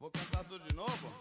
[0.00, 1.12] Vou cantar tudo de novo?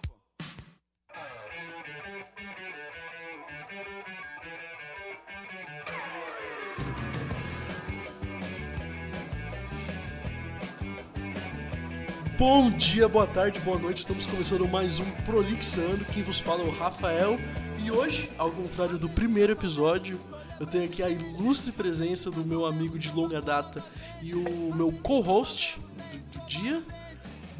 [12.38, 13.98] Bom dia, boa tarde, boa noite.
[13.98, 16.06] Estamos começando mais um Prolixando.
[16.06, 17.38] Quem vos fala é o Rafael.
[17.84, 20.18] E hoje, ao contrário do primeiro episódio,
[20.58, 23.84] eu tenho aqui a ilustre presença do meu amigo de longa data
[24.22, 26.82] e o meu co-host do, do dia,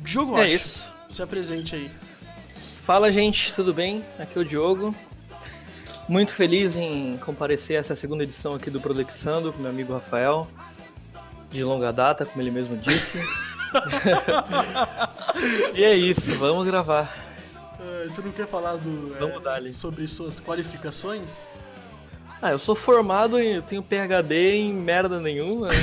[0.02, 0.98] Diogo É isso.
[1.10, 1.92] Se apresente aí.
[2.84, 4.04] Fala, gente, tudo bem?
[4.20, 4.94] Aqui é o Diogo.
[6.08, 10.48] Muito feliz em comparecer a essa segunda edição aqui do Prolixando com meu amigo Rafael,
[11.50, 13.18] de longa data, como ele mesmo disse.
[15.74, 17.12] e é isso, vamos gravar.
[17.80, 19.16] Ah, você não quer falar do,
[19.68, 21.48] é, sobre suas qualificações?
[22.40, 23.40] Ah, eu sou formado.
[23.40, 25.70] Eu tenho PHD em merda nenhuma.
[25.70, 25.74] né?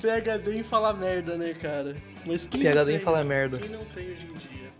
[0.00, 1.96] PHD em falar merda, né, cara?
[2.26, 2.98] Mas quem tem?
[2.98, 3.58] falar merda.
[3.58, 4.72] Quem não tem hoje em dia?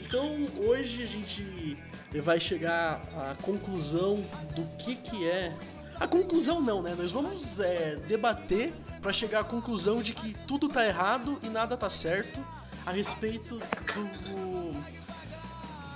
[0.00, 1.78] Então, hoje a gente
[2.22, 4.16] vai chegar à conclusão
[4.54, 5.56] do que que é...
[5.98, 6.94] A conclusão não, né?
[6.96, 11.76] Nós vamos é, debater pra chegar à conclusão de que tudo tá errado e nada
[11.76, 12.44] tá certo
[12.84, 13.58] a respeito
[13.94, 14.82] do...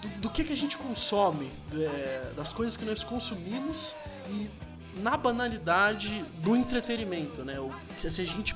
[0.01, 3.95] Do, do que que a gente consome, é, das coisas que nós consumimos
[4.31, 4.49] e
[5.01, 7.57] na banalidade do entretenimento, né?
[7.99, 8.55] Se a gente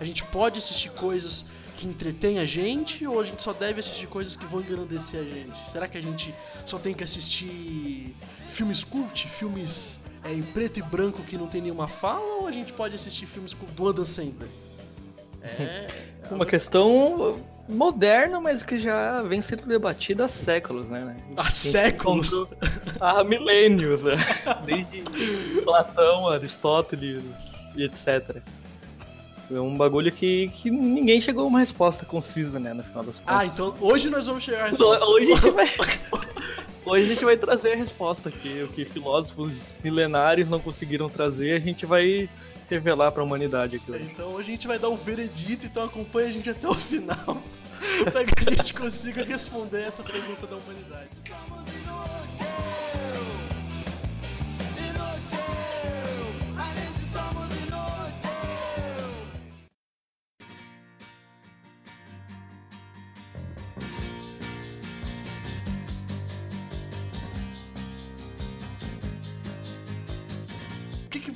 [0.00, 1.44] a gente pode assistir coisas
[1.76, 5.24] que entretêm a gente ou a gente só deve assistir coisas que vão engrandecer a
[5.24, 5.70] gente?
[5.70, 6.34] Será que a gente
[6.64, 8.16] só tem que assistir
[8.48, 12.50] filmes cult, filmes é, em preto e branco que não tem nenhuma fala ou a
[12.50, 14.48] gente pode assistir filmes com do Adam Sandler?
[15.42, 15.86] É,
[16.30, 21.16] Uma questão moderna, mas que já vem sendo debatida há séculos, né?
[21.36, 22.46] há séculos.
[23.00, 24.16] Há milênios, né?
[24.64, 25.02] Desde
[25.62, 27.22] Platão, Aristóteles
[27.76, 28.42] e etc.
[29.52, 32.72] É um bagulho que, que ninguém chegou a uma resposta concisa, né?
[32.72, 33.36] No final das contas.
[33.36, 35.06] Ah, então hoje nós vamos chegar a resposta.
[35.06, 35.70] hoje a gente vai.
[36.82, 38.62] Hoje a gente vai trazer a resposta aqui.
[38.62, 42.28] O que filósofos milenares não conseguiram trazer, a gente vai
[42.70, 44.10] revelar pra humanidade aqui hoje.
[44.10, 47.40] Então hoje a gente vai dar o veredito, então acompanha a gente até o final.
[48.04, 51.08] para que a gente consiga responder essa pergunta da humanidade.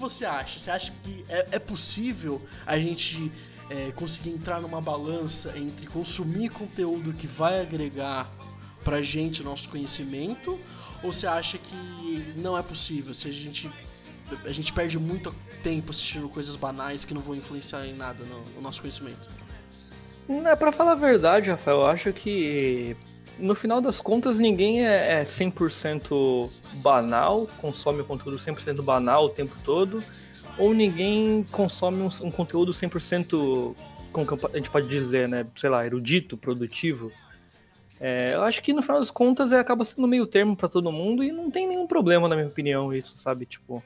[0.09, 0.59] Você acha?
[0.59, 3.31] Você acha que é, é possível a gente
[3.70, 8.31] é, conseguir entrar numa balança entre consumir conteúdo que vai agregar
[8.82, 10.60] pra gente nosso conhecimento?
[11.03, 13.12] Ou você acha que não é possível?
[13.15, 13.70] Se a gente,
[14.44, 18.41] a gente perde muito tempo assistindo coisas banais que não vão influenciar em nada no,
[18.56, 19.28] no nosso conhecimento?
[20.28, 22.97] É, pra falar a verdade, Rafael, eu acho que
[23.39, 29.55] no final das contas ninguém é, é 100% banal, consome conteúdo 100% banal o tempo
[29.65, 30.03] todo,
[30.59, 33.75] ou ninguém consome um, um conteúdo 100%,
[34.12, 37.11] como a gente pode dizer, né, sei lá, erudito, produtivo.
[38.00, 40.93] É, eu acho que no final das contas é, acaba sendo meio termo pra todo
[40.93, 43.47] mundo e não tem nenhum problema, na minha opinião, isso, sabe?
[43.47, 43.83] Tipo,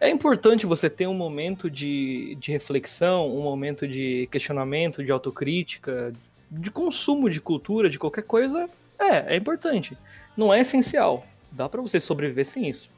[0.00, 6.12] é importante você ter um momento de, de reflexão, um momento de questionamento, de autocrítica,
[6.50, 8.68] de consumo de cultura, de qualquer coisa.
[8.98, 9.96] É, é importante.
[10.36, 11.24] Não é essencial.
[11.52, 12.90] Dá pra você sobreviver sem isso.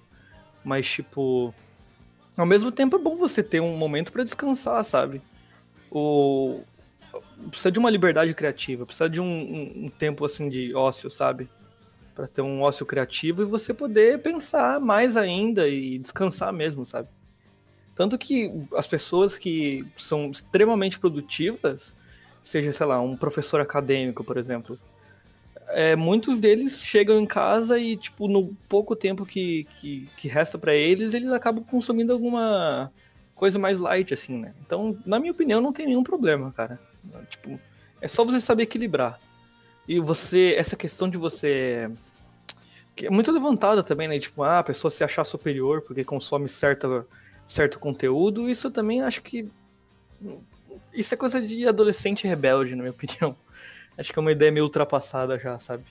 [0.65, 1.55] Mas, tipo.
[2.37, 5.21] Ao mesmo tempo é bom você ter um momento pra descansar, sabe?
[5.91, 6.61] O...
[7.51, 11.47] Precisa de uma liberdade criativa, precisa de um, um- um tempo assim de ócio, sabe?
[12.15, 17.09] Pra ter um ócio criativo e você poder pensar mais ainda e descansar mesmo, sabe?
[17.95, 21.95] Tanto que as pessoas que são extremamente produtivas,
[22.43, 24.79] seja, sei lá, um professor acadêmico, por exemplo,
[25.69, 30.59] é, muitos deles chegam em casa e, tipo, no pouco tempo que, que, que resta
[30.59, 32.91] pra eles, eles acabam consumindo alguma
[33.35, 34.55] coisa mais light, assim, né?
[34.65, 36.79] Então, na minha opinião, não tem nenhum problema, cara.
[37.29, 37.59] Tipo,
[38.01, 39.19] é só você saber equilibrar.
[39.89, 41.91] E você, essa questão de você.
[42.95, 44.19] Que é muito levantada também, né?
[44.19, 47.07] Tipo, ah, a pessoa se achar superior porque consome certa,
[47.47, 49.51] certo conteúdo, isso também acho que.
[50.93, 53.37] Isso é coisa de adolescente rebelde, na minha opinião.
[53.97, 55.85] Acho que é uma ideia meio ultrapassada já, sabe?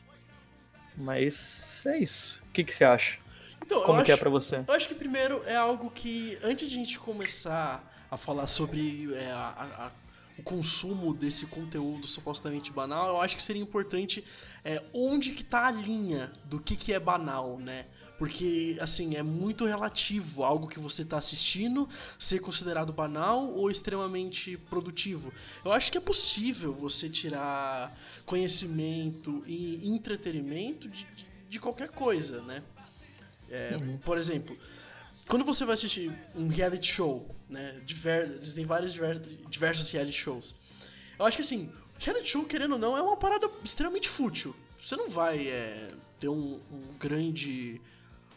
[0.97, 2.41] Mas é isso.
[2.49, 3.19] O que, que você acha?
[3.63, 4.63] Então, Como que é pra você?
[4.67, 9.13] Eu acho que primeiro é algo que, antes de a gente começar a falar sobre
[9.13, 9.91] é, a- a-
[10.37, 14.23] o consumo desse conteúdo supostamente banal, eu acho que seria importante
[14.65, 17.85] é, onde que tá a linha do que, que é banal, né?
[18.21, 21.89] Porque, assim, é muito relativo algo que você está assistindo
[22.19, 25.33] ser considerado banal ou extremamente produtivo.
[25.65, 27.91] Eu acho que é possível você tirar
[28.23, 32.61] conhecimento e entretenimento de, de, de qualquer coisa, né?
[33.49, 33.97] É, uhum.
[33.97, 34.55] Por exemplo,
[35.27, 37.81] quando você vai assistir um reality show, né?
[37.83, 38.93] Diver, existem vários
[39.49, 40.53] diversos reality shows.
[41.17, 44.55] Eu acho que assim, reality show, querendo ou não, é uma parada extremamente fútil.
[44.79, 45.87] Você não vai é,
[46.19, 47.81] ter um, um grande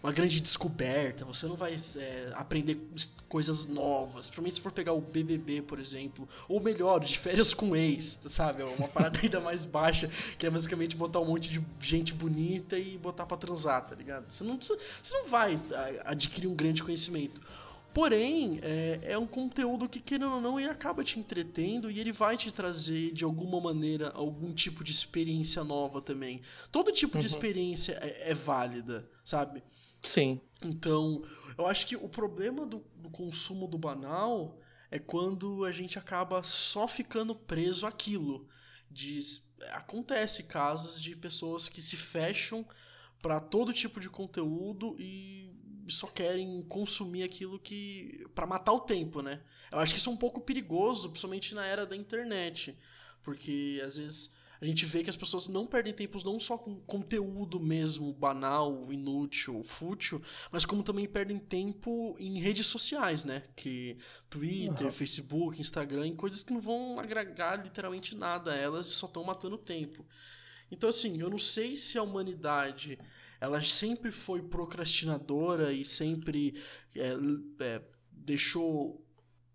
[0.04, 2.78] uma grande descoberta, você não vai é, aprender
[3.26, 4.28] coisas novas.
[4.28, 8.20] Pra mim, se for pegar o BBB, por exemplo, ou melhor, de férias com ex,
[8.28, 8.60] sabe?
[8.60, 12.78] É uma parada ainda mais baixa, que é basicamente botar um monte de gente bonita
[12.78, 14.30] e botar pra transar, tá ligado?
[14.30, 15.58] Você não, precisa, você não vai
[16.04, 17.40] adquirir um grande conhecimento.
[17.94, 22.12] Porém, é, é, um conteúdo que, querendo ou não, ele acaba te entretendo e ele
[22.12, 26.42] vai te trazer, de alguma maneira, algum tipo de experiência nova também.
[26.70, 27.20] Todo tipo uhum.
[27.20, 29.62] de experiência é, é válida, sabe?
[30.04, 30.40] Sim.
[30.62, 31.22] Então,
[31.58, 34.60] eu acho que o problema do, do, consumo do banal
[34.90, 38.48] é quando a gente acaba só ficando preso àquilo.
[38.90, 42.66] Diz, acontece casos de pessoas que se fecham
[43.20, 45.52] para todo tipo de conteúdo e
[45.88, 49.42] só querem consumir aquilo que para matar o tempo, né?
[49.70, 52.76] Eu acho que isso é um pouco perigoso, principalmente na era da internet,
[53.22, 54.34] porque às vezes
[54.64, 58.90] a gente vê que as pessoas não perdem tempo não só com conteúdo mesmo banal,
[58.90, 63.42] inútil, fútil, mas como também perdem tempo em redes sociais, né?
[63.54, 63.98] Que
[64.30, 64.92] Twitter, uhum.
[64.92, 69.22] Facebook, Instagram, em coisas que não vão agregar literalmente nada a elas e só estão
[69.22, 70.06] matando tempo.
[70.70, 72.98] Então, assim, eu não sei se a humanidade
[73.38, 76.58] ela sempre foi procrastinadora e sempre
[76.96, 77.12] é,
[77.60, 79.04] é, deixou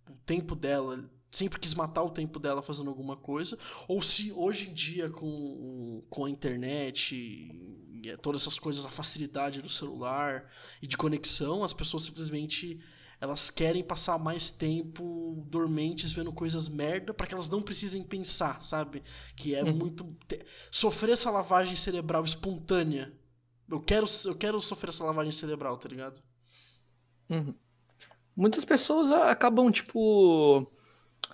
[0.07, 4.69] o tempo dela sempre quis matar o tempo dela fazendo alguma coisa, ou se hoje
[4.69, 10.49] em dia com, com a internet e todas essas coisas, a facilidade do celular
[10.81, 12.79] e de conexão, as pessoas simplesmente
[13.21, 18.61] elas querem passar mais tempo dormentes vendo coisas merda para que elas não precisem pensar,
[18.63, 19.03] sabe?
[19.35, 19.75] Que é uhum.
[19.75, 20.17] muito
[20.71, 23.13] sofrer essa lavagem cerebral espontânea.
[23.69, 26.21] Eu quero eu quero sofrer essa lavagem cerebral, tá ligado?
[27.29, 27.53] Uhum.
[28.35, 30.65] Muitas pessoas acabam tipo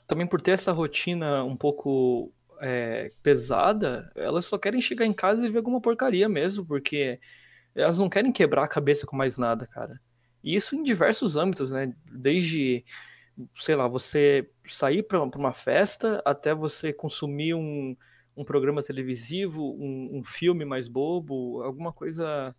[0.07, 5.46] também por ter essa rotina um pouco é, pesada, elas só querem chegar em casa
[5.46, 7.19] e ver alguma porcaria mesmo, porque
[7.74, 10.00] elas não querem quebrar a cabeça com mais nada, cara.
[10.44, 11.94] E isso em diversos âmbitos, né?
[12.12, 12.86] Desde,
[13.57, 17.98] sei lá, você sair para uma festa até você consumir um,
[18.38, 22.56] um programa televisivo, um, um filme mais bobo, alguma coisa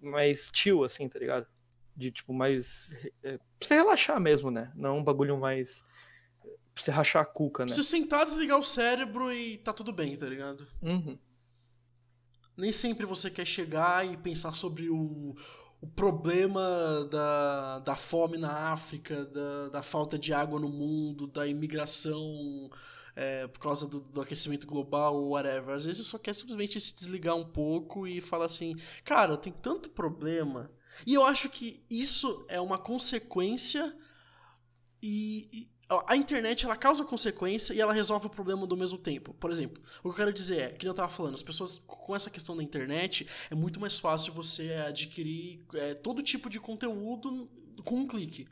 [0.00, 1.46] mais chill, assim, tá ligado?
[1.96, 2.94] De tipo, mais.
[3.22, 4.70] É, pra você relaxar mesmo, né?
[4.74, 5.82] Não um bagulho mais
[6.74, 7.72] pra você rachar a cuca, né?
[7.72, 10.66] Você sentar, desligar o cérebro e tá tudo bem, tá ligado?
[10.82, 11.18] Uhum.
[12.56, 15.34] Nem sempre você quer chegar e pensar sobre o,
[15.80, 21.46] o problema da, da fome na África, da, da falta de água no mundo, da
[21.46, 22.70] imigração
[23.16, 25.74] é, por causa do, do, aquecimento global ou whatever.
[25.74, 29.52] Às vezes você só quer simplesmente se desligar um pouco e falar assim, cara, tem
[29.52, 30.70] tanto problema.
[31.06, 33.96] E eu acho que isso é uma consequência
[35.02, 35.68] e,
[36.06, 39.34] a internet ela causa consequência e ela resolve o problema do mesmo tempo.
[39.34, 42.14] Por exemplo, o que eu quero dizer é, que eu estava falando, as pessoas com
[42.14, 47.50] essa questão da internet é muito mais fácil você adquirir é, todo tipo de conteúdo
[47.84, 48.46] com um clique.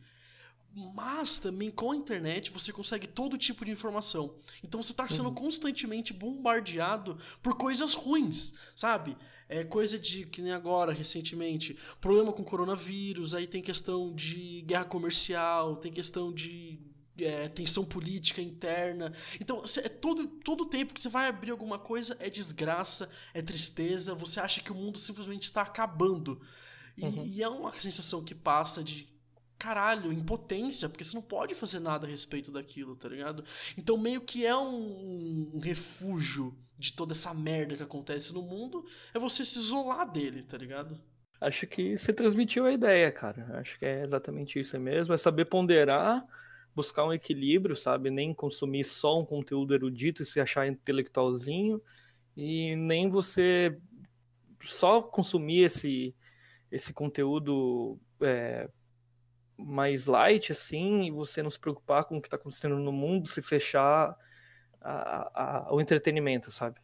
[0.94, 4.34] Mas também com a internet você consegue todo tipo de informação.
[4.62, 5.34] Então você está sendo uhum.
[5.34, 9.16] constantemente bombardeado por coisas ruins, sabe?
[9.48, 14.84] É coisa de que nem agora, recentemente, problema com coronavírus, aí tem questão de guerra
[14.84, 16.87] comercial, tem questão de
[17.24, 19.12] é, tensão política interna.
[19.40, 24.14] Então, é todo, todo tempo que você vai abrir alguma coisa é desgraça, é tristeza,
[24.14, 26.40] você acha que o mundo simplesmente está acabando.
[26.96, 27.24] E, uhum.
[27.24, 29.08] e, é uma sensação que passa de
[29.58, 33.44] caralho, impotência, porque você não pode fazer nada a respeito daquilo, tá ligado?
[33.76, 38.84] Então, meio que é um, um refúgio de toda essa merda que acontece no mundo,
[39.12, 41.00] é você se isolar dele, tá ligado?
[41.40, 43.58] Acho que você transmitiu a ideia, cara.
[43.60, 45.14] Acho que é exatamente isso mesmo.
[45.14, 46.24] É saber ponderar
[46.78, 48.08] buscar um equilíbrio, sabe?
[48.08, 51.82] Nem consumir só um conteúdo erudito e se achar intelectualzinho,
[52.36, 53.76] e nem você
[54.64, 56.14] só consumir esse,
[56.70, 58.70] esse conteúdo é,
[59.56, 63.26] mais light, assim, e você não se preocupar com o que está acontecendo no mundo,
[63.26, 64.16] se fechar
[64.80, 64.92] a,
[65.34, 66.80] a, ao entretenimento, sabe?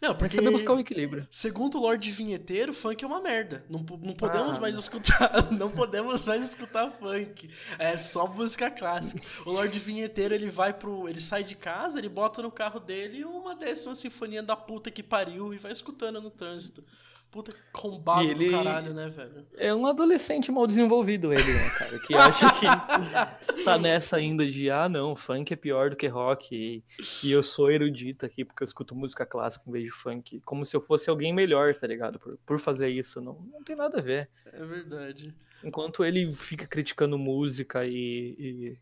[0.00, 0.36] Não, porque.
[0.36, 1.26] Mas saber buscar o equilíbrio.
[1.30, 3.64] Segundo o Lorde Vinheteiro, funk é uma merda.
[3.68, 5.28] Não, não podemos Ah, mais escutar.
[5.52, 7.50] Não podemos mais escutar funk.
[7.78, 9.20] É só música clássica.
[9.44, 11.08] O Lorde Vinheteiro, ele vai pro.
[11.08, 15.02] Ele sai de casa, ele bota no carro dele uma décima sinfonia da puta que
[15.02, 16.84] pariu e vai escutando no trânsito.
[17.30, 19.46] Puta combado E ele- do caralho, né, velho?
[19.58, 21.98] É um adolescente mal desenvolvido ele, né, cara?
[22.06, 22.66] Que acha que
[23.64, 26.54] tá nessa ainda de, ah, não, funk é pior do que rock.
[26.56, 26.82] E,
[27.26, 30.40] e eu sou erudito aqui porque eu escuto música clássica em vez de funk.
[30.40, 32.18] Como se eu fosse alguém melhor, tá ligado?
[32.18, 33.20] Por, por fazer isso.
[33.20, 34.30] Não, não tem nada a ver.
[34.46, 35.34] É verdade.
[35.62, 38.78] Enquanto ele fica criticando música e, e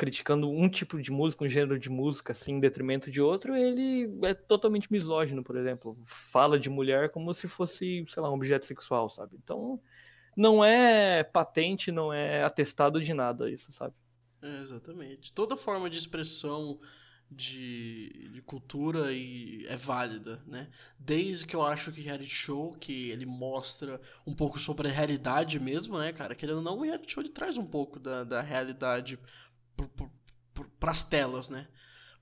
[0.00, 4.08] criticando um tipo de música, um gênero de música, assim, em detrimento de outro, ele
[4.22, 5.94] é totalmente misógino, por exemplo.
[6.06, 9.36] Fala de mulher como se fosse, sei lá, um objeto sexual, sabe?
[9.36, 9.78] Então,
[10.34, 13.94] não é patente, não é atestado de nada isso, sabe?
[14.40, 15.34] É, exatamente.
[15.34, 16.78] Toda forma de expressão
[17.30, 20.70] de, de cultura e é válida, né?
[20.98, 25.60] Desde que eu acho que reality show, que ele mostra um pouco sobre a realidade
[25.60, 26.34] mesmo, né, cara?
[26.34, 29.18] Querendo ou não, o reality show ele traz um pouco da, da realidade
[29.88, 30.10] pro,
[30.78, 31.66] pras telas, né?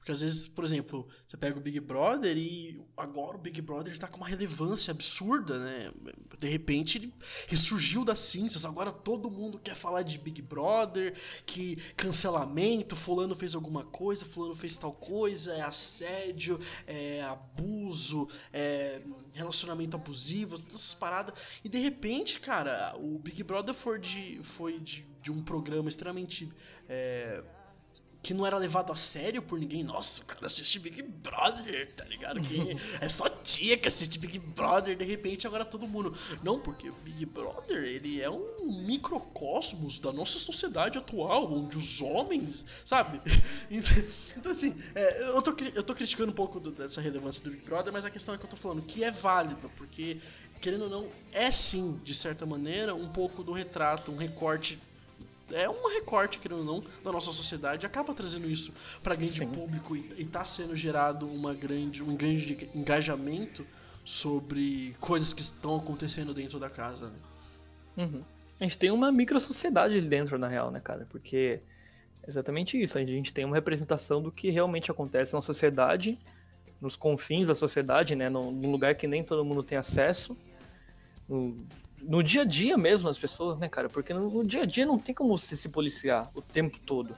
[0.09, 3.93] Porque às vezes, por exemplo, você pega o Big Brother e agora o Big Brother
[3.93, 5.93] ele tá com uma relevância absurda, né?
[6.39, 7.13] De repente ele
[7.47, 13.55] ressurgiu das cinzas, agora todo mundo quer falar de Big Brother, que cancelamento, fulano fez
[13.55, 19.03] alguma coisa, fulano fez tal coisa, é assédio, é abuso, é
[19.35, 21.35] relacionamento abusivo, todas essas paradas.
[21.63, 26.51] E de repente, cara, o Big Brother foi de, foi de, de um programa extremamente.
[26.89, 27.43] É,
[28.21, 29.83] que não era levado a sério por ninguém.
[29.83, 32.41] Nossa, o cara assiste Big Brother, tá ligado?
[32.41, 36.15] Que é só tia que assiste Big Brother, de repente agora todo mundo.
[36.43, 42.01] Não, porque o Big Brother, ele é um microcosmos da nossa sociedade atual, onde os
[42.03, 43.21] homens, sabe?
[43.71, 43.93] Então,
[44.37, 47.63] então, assim, é, eu, tô, eu tô criticando um pouco do- dessa relevância do Big
[47.65, 50.19] Brother, mas a questão é que eu tô falando que é válido, porque,
[50.61, 54.79] querendo ou não, é sim, de certa maneira, um pouco do retrato, um recorte
[55.53, 59.49] é um recorte, querendo ou não, da nossa sociedade, acaba trazendo isso para grande Sim.
[59.49, 63.67] público e, e tá sendo gerado uma grande, um grande engajamento
[64.05, 67.09] sobre coisas que estão acontecendo dentro da casa.
[67.09, 67.17] Né?
[67.99, 68.25] Uhum.
[68.61, 71.07] A gente tem uma micro sociedade ali dentro, na real, né, cara?
[71.11, 71.61] Porque
[72.23, 72.99] é exatamente isso.
[72.99, 76.19] A gente tem uma representação do que realmente acontece na sociedade,
[76.81, 78.29] nos confins da sociedade, né?
[78.29, 80.37] Num num lugar que nem todo mundo tem acesso.
[81.29, 81.57] No,
[82.03, 83.89] no dia a dia mesmo, as pessoas, né, cara?
[83.89, 87.15] Porque no, no dia a dia não tem como você se policiar o tempo todo.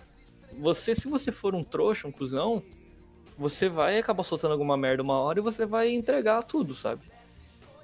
[0.59, 2.63] Você, se você for um trouxa, um cuzão,
[3.39, 7.03] você vai acabar soltando alguma merda uma hora e você vai entregar tudo, sabe?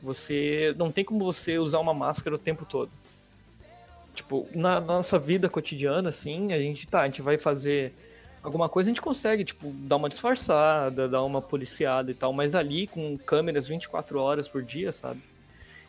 [0.02, 2.90] Você não tem como você usar uma máscara o tempo todo.
[4.14, 7.92] Tipo, na nossa vida cotidiana, assim, a gente tá, a gente vai fazer
[8.42, 12.54] alguma coisa, a gente consegue, tipo, dar uma disfarçada, dar uma policiada e tal, mas
[12.54, 15.20] ali com câmeras 24 horas por dia, sabe?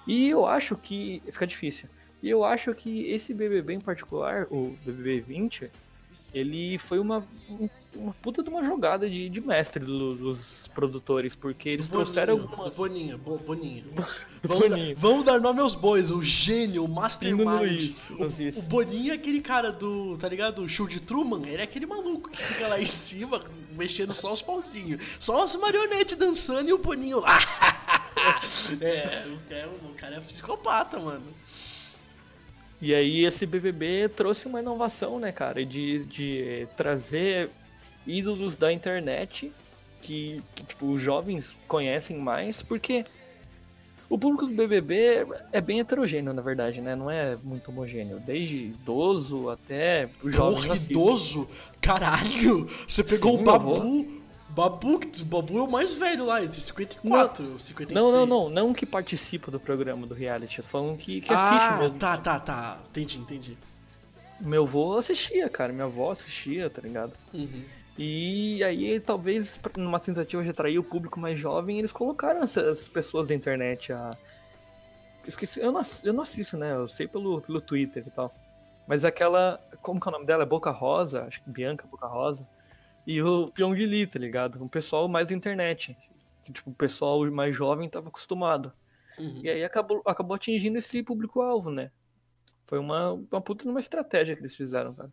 [0.07, 1.89] E eu acho que fica difícil.
[2.23, 5.69] E eu acho que esse BBB em particular, o BBB 20,
[6.33, 11.35] ele foi uma, um- uma puta de uma jogada de, de mestre do- dos produtores,
[11.35, 12.75] porque eles Do trouxeram Boninho, algumas...
[12.77, 13.85] Boninho, Bo- Boninho.
[14.43, 14.95] Vamos, Boninho.
[14.95, 17.47] Dar, vamos dar nome aos bois, o gênio, o mastermind.
[17.47, 18.09] Luiz.
[18.55, 20.63] O, o Boninho é aquele cara do, tá ligado?
[20.63, 23.41] O show de Truman, ele é aquele maluco que fica lá em cima,
[23.75, 25.17] mexendo só os pauzinhos.
[25.19, 27.37] Só as marionetes dançando e o Boninho lá.
[28.81, 29.01] é,
[29.49, 31.25] cara- o cara é psicopata, mano.
[32.81, 37.49] E aí esse BBB trouxe uma inovação, né, cara, de, de trazer
[38.05, 39.51] ídolos da internet
[40.01, 43.03] que, tipo, os jovens conhecem mais, porque
[44.09, 46.95] o público do BBB é bem heterogêneo, na verdade, né?
[46.95, 48.19] Não é muito homogêneo.
[48.19, 51.49] Desde idoso até os jovens Porra, idoso?
[51.81, 52.69] Caralho!
[52.87, 54.26] Você pegou Sim, o Babu.
[54.57, 57.91] Babu, Babu é o mais velho lá, ele tem 54, 56.
[57.93, 61.31] Não, não, não, não que participa do programa do reality, eu tô falando que, que
[61.31, 61.99] assiste ah, mesmo.
[61.99, 62.79] tá, tá, tá.
[62.89, 63.57] Entendi, entendi.
[64.41, 67.13] Meu avô assistia, cara, minha avó assistia, tá ligado?
[67.31, 67.65] Uhum.
[67.99, 73.27] E aí, talvez, numa tentativa de atrair o público mais jovem, eles colocaram essas pessoas
[73.27, 74.09] da internet a.
[75.27, 76.73] Esqueci, eu não, eu não assisto, né?
[76.73, 78.33] Eu sei pelo, pelo Twitter e tal.
[78.87, 79.59] Mas aquela.
[79.83, 80.43] Como que é o nome dela?
[80.43, 82.43] É Boca Rosa, acho que Bianca Boca Rosa.
[83.07, 84.61] E o Pyong Lee, tá ligado?
[84.61, 85.95] Um pessoal mais da internet.
[86.43, 88.71] Que, tipo, o pessoal mais jovem tava acostumado.
[89.17, 89.39] Uhum.
[89.43, 91.89] E aí acabou, acabou atingindo esse público-alvo, né?
[92.65, 95.11] Foi uma, uma puta numa estratégia que eles fizeram, cara.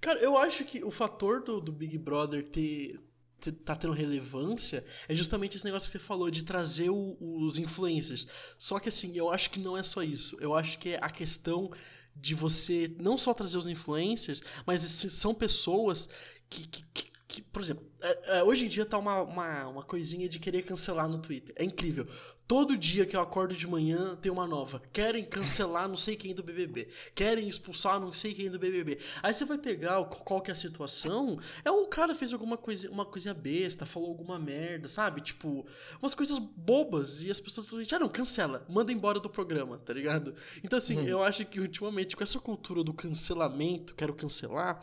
[0.00, 3.00] Cara, eu acho que o fator do, do Big Brother ter,
[3.40, 7.58] ter- tá tendo relevância é justamente esse negócio que você falou, de trazer o- os
[7.58, 8.26] influencers.
[8.58, 10.36] Só que assim, eu acho que não é só isso.
[10.40, 11.70] Eu acho que é a questão
[12.14, 16.08] de você não só trazer os influencers, mas são pessoas
[16.50, 19.82] que, que, que- que, por exemplo, é, é, hoje em dia tá uma, uma, uma
[19.82, 21.54] coisinha de querer cancelar no Twitter.
[21.58, 22.06] É incrível.
[22.46, 24.80] Todo dia que eu acordo de manhã tem uma nova.
[24.92, 26.86] Querem cancelar não sei quem do BBB.
[27.16, 29.00] Querem expulsar não sei quem do BBB.
[29.20, 31.40] Aí você vai pegar qual que é a situação.
[31.64, 35.20] É um cara fez alguma coisa, uma coisinha besta, falou alguma merda, sabe?
[35.20, 35.66] Tipo,
[36.00, 37.24] umas coisas bobas.
[37.24, 38.64] E as pessoas falam, ah, não, cancela.
[38.68, 40.32] Manda embora do programa, tá ligado?
[40.62, 41.08] Então, assim, hum.
[41.08, 44.80] eu acho que ultimamente com essa cultura do cancelamento, quero cancelar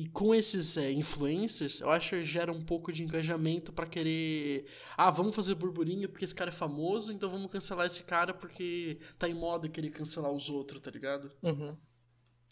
[0.00, 4.64] e com esses é, influencers, eu acho que gera um pouco de engajamento para querer.
[4.96, 9.00] Ah, vamos fazer burburinho porque esse cara é famoso, então vamos cancelar esse cara porque
[9.18, 11.32] tá em moda querer cancelar os outros, tá ligado?
[11.42, 11.76] Uhum.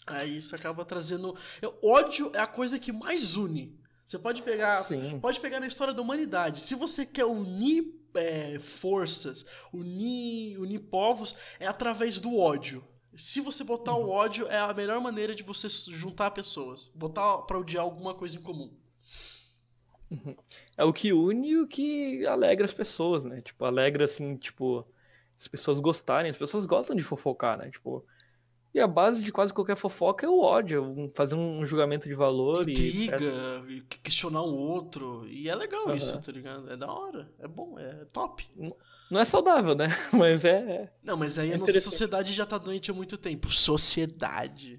[0.08, 1.36] Aí isso acaba trazendo.
[1.62, 3.78] Eu, ódio é a coisa que mais une.
[4.04, 4.82] Você pode pegar.
[4.82, 5.20] Sim.
[5.20, 6.58] Pode pegar na história da humanidade.
[6.58, 12.84] Se você quer unir é, forças, unir, unir povos, é através do ódio.
[13.16, 14.06] Se você botar uhum.
[14.06, 16.92] o ódio, é a melhor maneira de você juntar pessoas.
[16.94, 18.70] Botar pra odiar alguma coisa em comum.
[20.10, 20.36] Uhum.
[20.76, 23.40] É o que une e o que alegra as pessoas, né?
[23.40, 24.86] Tipo, alegra assim, tipo,
[25.38, 27.70] as pessoas gostarem, as pessoas gostam de fofocar, né?
[27.70, 28.04] Tipo,
[28.76, 32.68] e a base de quase qualquer fofoca é o ódio, fazer um julgamento de valor
[32.68, 33.18] Intriga,
[33.66, 33.80] e.
[33.80, 35.26] questionar o outro.
[35.26, 35.96] E é legal uhum.
[35.96, 36.70] isso, tá ligado?
[36.70, 38.46] É da hora, é bom, é top.
[39.10, 39.88] Não é saudável, né?
[40.12, 40.58] Mas é.
[40.58, 43.50] é Não, mas aí é a nossa sociedade já tá doente há muito tempo.
[43.50, 44.78] Sociedade.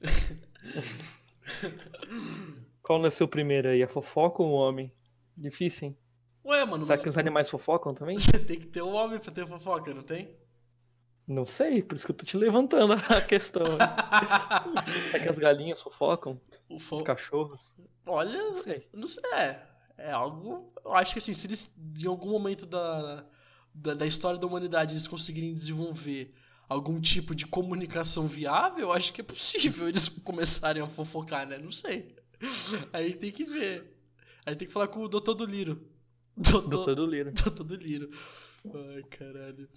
[2.82, 3.82] Qual nasceu primeiro aí?
[3.82, 4.90] A fofoca ou o homem?
[5.36, 5.98] Difícil, hein?
[6.42, 6.86] Ué, mano.
[6.86, 7.02] Será você...
[7.02, 8.16] que os animais fofocam também?
[8.16, 10.34] Você tem que ter o um homem pra ter fofoca, não tem?
[11.30, 13.62] Não sei, por isso que eu tô te levantando a questão.
[15.14, 16.40] é que as galinhas fofocam?
[16.80, 16.96] Fo...
[16.96, 17.72] Os cachorros?
[18.04, 18.88] Olha, não sei.
[18.92, 19.22] Não sei.
[19.34, 19.62] É,
[19.96, 20.72] é algo.
[20.84, 23.24] Eu acho que assim, se eles em algum momento da,
[23.72, 26.34] da, da, história da humanidade eles conseguirem desenvolver
[26.68, 31.58] algum tipo de comunicação viável, eu acho que é possível eles começarem a fofocar, né?
[31.58, 32.08] Não sei.
[32.92, 33.96] Aí tem que ver.
[34.44, 35.80] Aí tem que falar com o doutor do Liro.
[36.36, 37.30] Doutor, doutor do Liro.
[37.30, 38.10] Doutor do Liro.
[38.64, 39.68] Ai, caralho.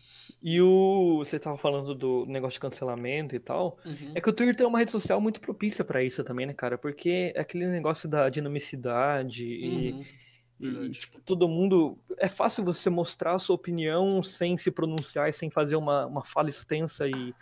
[0.42, 1.20] E o.
[1.20, 3.78] Você tava falando do negócio de cancelamento e tal.
[3.86, 4.12] Uhum.
[4.13, 6.78] É que o Twitter é uma rede social muito propícia para isso também, né, cara?
[6.78, 10.02] Porque é aquele negócio da dinamicidade uhum.
[10.02, 10.24] e.
[10.60, 11.98] E, tipo, todo mundo.
[12.18, 16.24] É fácil você mostrar a sua opinião sem se pronunciar e sem fazer uma, uma
[16.24, 17.34] fala extensa e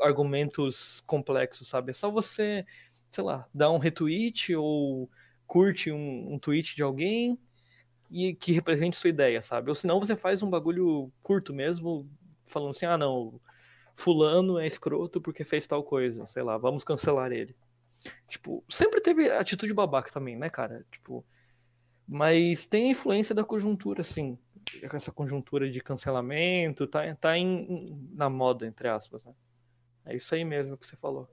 [0.00, 1.90] argumentos complexos, sabe?
[1.90, 2.64] É só você,
[3.08, 5.10] sei lá, dar um retweet ou
[5.46, 7.38] curte um, um tweet de alguém
[8.14, 9.70] e que represente sua ideia, sabe?
[9.70, 12.08] Ou senão você faz um bagulho curto mesmo,
[12.46, 13.40] falando assim, ah não,
[13.92, 17.56] fulano é escroto porque fez tal coisa, sei lá, vamos cancelar ele.
[18.28, 20.86] Tipo, sempre teve atitude babaca também, né, cara?
[20.92, 21.26] Tipo,
[22.06, 24.38] mas tem a influência da conjuntura, assim,
[24.80, 27.80] essa conjuntura de cancelamento, tá, tá em,
[28.12, 29.34] na moda, entre aspas, né?
[30.04, 31.28] É isso aí mesmo que você falou.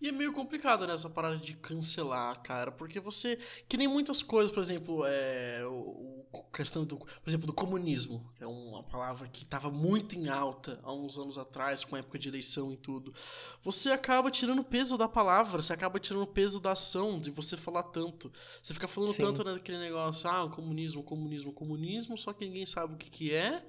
[0.00, 3.38] E é meio complicado nessa né, parada de cancelar, cara, porque você.
[3.68, 5.64] Que nem muitas coisas, por exemplo, é.
[5.66, 6.98] O, questão do.
[6.98, 11.18] Por exemplo, do comunismo, que é uma palavra que estava muito em alta há uns
[11.18, 13.14] anos atrás, com a época de eleição e tudo.
[13.62, 17.30] Você acaba tirando o peso da palavra, você acaba tirando o peso da ação, de
[17.30, 18.30] você falar tanto.
[18.62, 19.22] Você fica falando Sim.
[19.22, 23.32] tanto naquele negócio, ah, o comunismo, comunismo, comunismo, só que ninguém sabe o que, que
[23.32, 23.64] é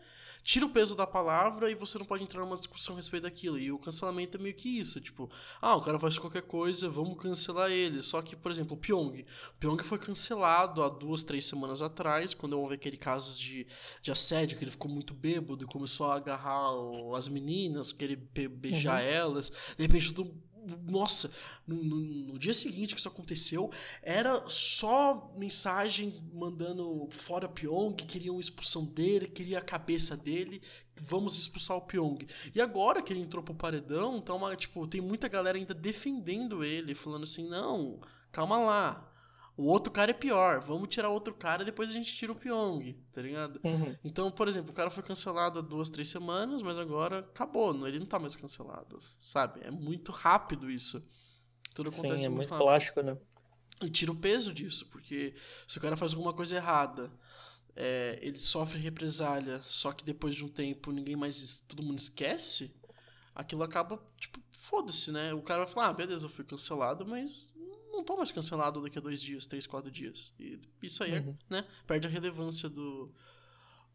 [0.48, 3.60] tira o peso da palavra e você não pode entrar numa discussão a respeito daquilo.
[3.60, 5.30] E o cancelamento é meio que isso, tipo,
[5.62, 8.02] ah, o cara faz qualquer coisa, vamos cancelar ele.
[8.02, 9.26] Só que, por exemplo, o Pyong.
[9.56, 13.68] O Pyong foi cancelado há duas, três semanas atrás, quando houve aquele caso de,
[14.02, 16.70] de assédio, que ele ficou muito bêbado e começou a agarrar
[17.14, 19.10] as meninas, querer beijar uhum.
[19.10, 19.50] elas.
[19.78, 20.34] De repente, tudo
[20.90, 21.32] nossa,
[21.66, 28.40] no, no, no, dia seguinte que isso aconteceu, era só mensagem mandando fora Pyong, queriam
[28.40, 30.62] expulsão dele, queria a cabeça dele,
[30.96, 32.26] vamos expulsar o Pyong.
[32.54, 36.64] E agora que ele entrou pro paredão, então, uma, tipo, tem muita galera ainda defendendo
[36.64, 38.00] ele, falando assim, não,
[38.32, 39.14] calma lá.
[39.58, 42.96] O outro cara é pior, vamos tirar outro cara depois a gente tira o Pyong,
[43.12, 43.60] tá ligado?
[43.64, 43.96] Uhum.
[44.04, 47.98] Então, por exemplo, o cara foi cancelado há duas, três semanas, mas agora acabou, ele
[47.98, 49.62] não tá mais cancelado, sabe?
[49.64, 51.04] É muito rápido isso.
[51.74, 53.18] Tudo acontece Sim, é muito, muito plástico, né?
[53.82, 55.34] E tira o peso disso, porque
[55.68, 57.12] se o cara faz alguma coisa errada,
[57.76, 61.62] é, ele sofre represália, só que depois de um tempo ninguém mais.
[61.68, 62.76] todo mundo esquece,
[63.34, 65.34] aquilo acaba, tipo, foda-se, né?
[65.34, 67.50] O cara vai falar, ah, beleza, eu fui cancelado, mas
[67.98, 70.32] não tô mais cancelado daqui a dois dias, três, quatro dias.
[70.40, 71.36] E isso aí, é, uhum.
[71.50, 71.68] é, né?
[71.86, 73.12] Perde a relevância do,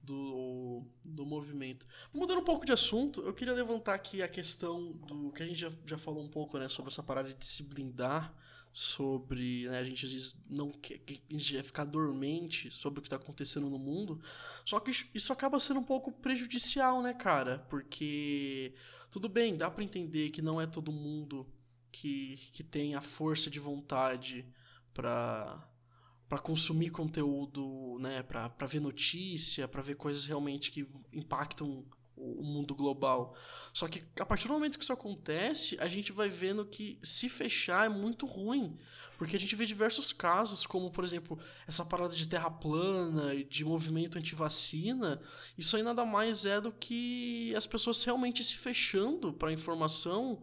[0.02, 1.86] do, do movimento.
[2.12, 5.60] Mudando um pouco de assunto, eu queria levantar aqui a questão do que a gente
[5.60, 6.68] já, já falou um pouco, né?
[6.68, 8.34] Sobre essa parada de se blindar,
[8.72, 9.68] sobre.
[9.68, 13.06] Né, a gente às vezes não quer, a gente quer ficar dormente sobre o que
[13.06, 14.20] está acontecendo no mundo.
[14.64, 17.58] Só que isso acaba sendo um pouco prejudicial, né, cara?
[17.70, 18.74] Porque.
[19.10, 21.46] Tudo bem, dá para entender que não é todo mundo
[21.92, 24.44] que, que tem a força de vontade
[24.92, 25.68] para
[26.28, 31.84] para consumir conteúdo, né, para ver notícia, para ver coisas realmente que impactam
[32.16, 33.36] o mundo global.
[33.72, 37.28] Só que a partir do momento que isso acontece, a gente vai vendo que se
[37.28, 38.78] fechar é muito ruim.
[39.18, 43.64] Porque a gente vê diversos casos, como por exemplo, essa parada de terra plana de
[43.64, 45.20] movimento anti-vacina.
[45.58, 50.40] Isso aí nada mais é do que as pessoas realmente se fechando para a informação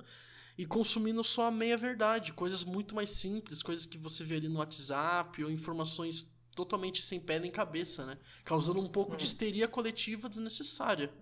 [0.59, 4.49] e consumindo só a meia verdade, coisas muito mais simples, coisas que você vê ali
[4.49, 8.17] no WhatsApp ou informações totalmente sem pé nem cabeça, né?
[8.43, 9.15] Causando um pouco hum.
[9.15, 11.13] de histeria coletiva desnecessária.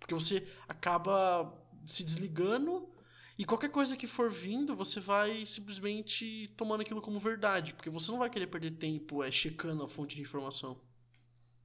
[0.00, 2.88] Porque você acaba se desligando
[3.38, 8.10] e qualquer coisa que for vindo, você vai simplesmente tomando aquilo como verdade, porque você
[8.10, 10.80] não vai querer perder tempo é, checando a fonte de informação.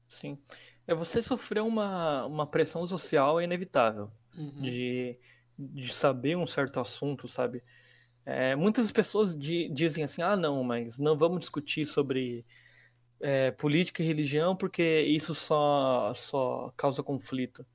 [0.09, 0.37] Sim.
[0.85, 4.11] É você sofrer uma, uma pressão social é inevitável.
[4.37, 4.61] Uhum.
[4.61, 5.17] De,
[5.57, 7.63] de saber um certo assunto, sabe?
[8.25, 12.45] É, muitas pessoas di, dizem assim, ah, não, mas não vamos discutir sobre
[13.21, 17.65] é, política e religião porque isso só, só causa conflito.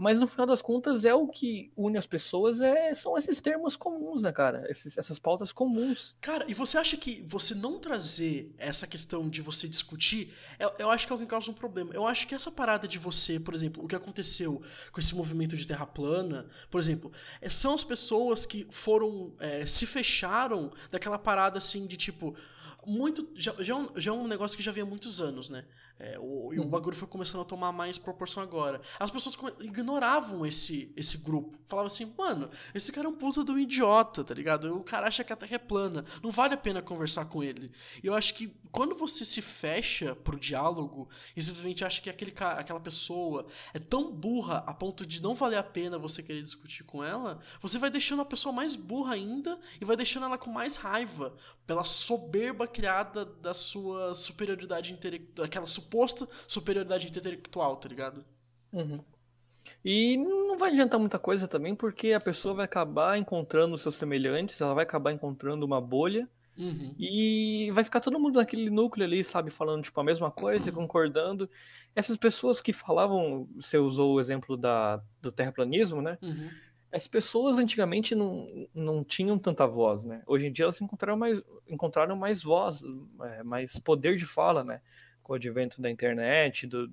[0.00, 3.74] Mas no final das contas é o que une as pessoas, é, são esses termos
[3.74, 4.64] comuns, né, cara?
[4.70, 6.14] Esses, essas pautas comuns.
[6.20, 10.90] Cara, e você acha que você não trazer essa questão de você discutir, eu, eu
[10.92, 11.92] acho que é o que causa um problema.
[11.92, 15.56] Eu acho que essa parada de você, por exemplo, o que aconteceu com esse movimento
[15.56, 21.18] de terra plana, por exemplo, é, são as pessoas que foram, é, se fecharam daquela
[21.18, 22.36] parada assim de tipo
[22.86, 23.28] muito.
[23.34, 25.64] Já, já, é já é um negócio que já vem muitos anos, né?
[26.00, 26.68] É, o, e o uhum.
[26.68, 28.80] bagulho foi começando a tomar mais proporção agora.
[29.00, 31.58] As pessoas ignoravam esse, esse grupo.
[31.66, 34.76] Falavam assim, mano, esse cara é um puta de um idiota, tá ligado?
[34.76, 36.04] O cara acha que a Terra é plana.
[36.22, 37.72] Não vale a pena conversar com ele.
[38.02, 42.32] E eu acho que quando você se fecha pro diálogo e simplesmente acha que aquele,
[42.36, 46.84] aquela pessoa é tão burra a ponto de não valer a pena você querer discutir
[46.84, 50.50] com ela, você vai deixando a pessoa mais burra ainda e vai deixando ela com
[50.50, 51.34] mais raiva
[51.66, 58.24] pela soberba criada da sua superioridade intelectual, aquela suposta superioridade intelectual, tá ligado?
[58.72, 59.00] Uhum.
[59.84, 64.60] E não vai adiantar muita coisa também, porque a pessoa vai acabar encontrando seus semelhantes,
[64.60, 66.94] ela vai acabar entrando uma bolha, uhum.
[66.98, 71.48] e vai ficar todo mundo naquele núcleo ali, sabe, falando tipo a mesma coisa, concordando.
[71.94, 76.18] Essas pessoas que falavam, você usou o exemplo da, do terraplanismo, né?
[76.20, 76.50] Uhum.
[76.90, 80.22] As pessoas antigamente não, não tinham tanta voz, né?
[80.26, 82.82] Hoje em dia elas encontraram mais, encontraram mais voz,
[83.22, 84.80] é, mais poder de fala, né?
[85.28, 86.90] Com o advento da internet, do,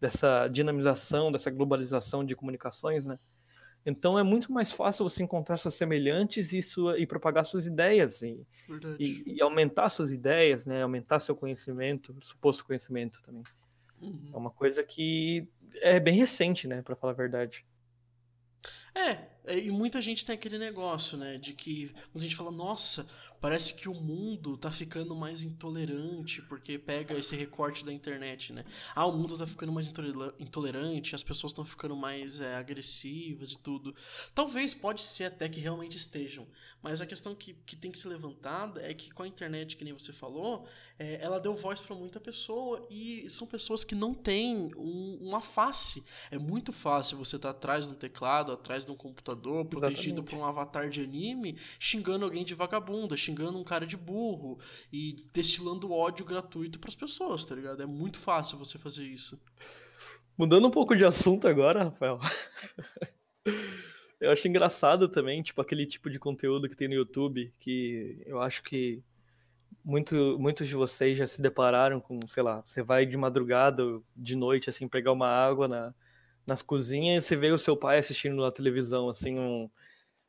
[0.00, 3.16] dessa dinamização, dessa globalização de comunicações, né?
[3.84, 8.22] Então é muito mais fácil você encontrar seus semelhantes e, sua, e propagar suas ideias
[8.22, 8.46] e,
[9.00, 10.84] e, e, aumentar suas ideias, né?
[10.84, 13.42] Aumentar seu conhecimento, suposto conhecimento também.
[14.00, 14.30] Uhum.
[14.32, 15.48] É uma coisa que
[15.80, 16.82] é bem recente, né?
[16.82, 17.66] Para falar a verdade.
[18.94, 19.10] É,
[19.44, 21.36] é, e muita gente tem aquele negócio, né?
[21.36, 23.08] De que a gente fala, nossa,
[23.42, 28.64] parece que o mundo tá ficando mais intolerante, porque pega esse recorte da internet, né?
[28.94, 29.92] Ah, o mundo tá ficando mais
[30.38, 33.92] intolerante, as pessoas estão ficando mais é, agressivas e tudo.
[34.32, 36.46] Talvez, pode ser até que realmente estejam,
[36.80, 39.82] mas a questão que, que tem que ser levantada é que com a internet, que
[39.82, 40.64] nem você falou,
[40.96, 45.40] é, ela deu voz para muita pessoa e são pessoas que não têm um, uma
[45.40, 46.04] face.
[46.30, 50.20] É muito fácil você estar tá atrás de um teclado, atrás de um computador, protegido
[50.20, 50.30] Exatamente.
[50.30, 54.58] por um avatar de anime, xingando alguém de vagabunda, xingando xingando um cara de burro
[54.92, 57.82] e destilando ódio gratuito para as pessoas, tá ligado?
[57.82, 59.40] É muito fácil você fazer isso.
[60.36, 62.20] Mudando um pouco de assunto agora, Rafael.
[64.20, 68.40] eu acho engraçado também, tipo, aquele tipo de conteúdo que tem no YouTube, que eu
[68.40, 69.02] acho que
[69.84, 73.82] muito, muitos de vocês já se depararam com, sei lá, você vai de madrugada,
[74.16, 75.94] de noite, assim, pegar uma água na,
[76.46, 79.68] nas cozinhas e você vê o seu pai assistindo na televisão, assim, um,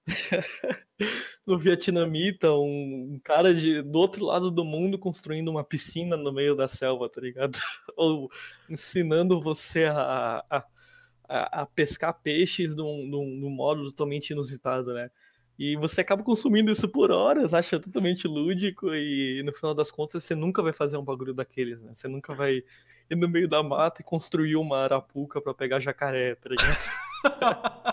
[1.46, 6.32] no vietnamita, um, um cara de, do outro lado do mundo construindo uma piscina no
[6.32, 7.58] meio da selva, tá ligado?
[7.96, 8.30] Ou
[8.70, 15.10] ensinando você a, a, a pescar peixes num, num modo totalmente inusitado, né?
[15.58, 20.24] E você acaba consumindo isso por horas, acha totalmente lúdico e no final das contas
[20.24, 21.92] você nunca vai fazer um bagulho daqueles, né?
[21.94, 22.64] Você nunca vai
[23.10, 27.93] ir no meio da mata e construir uma arapuca para pegar jacaré, tá ligado?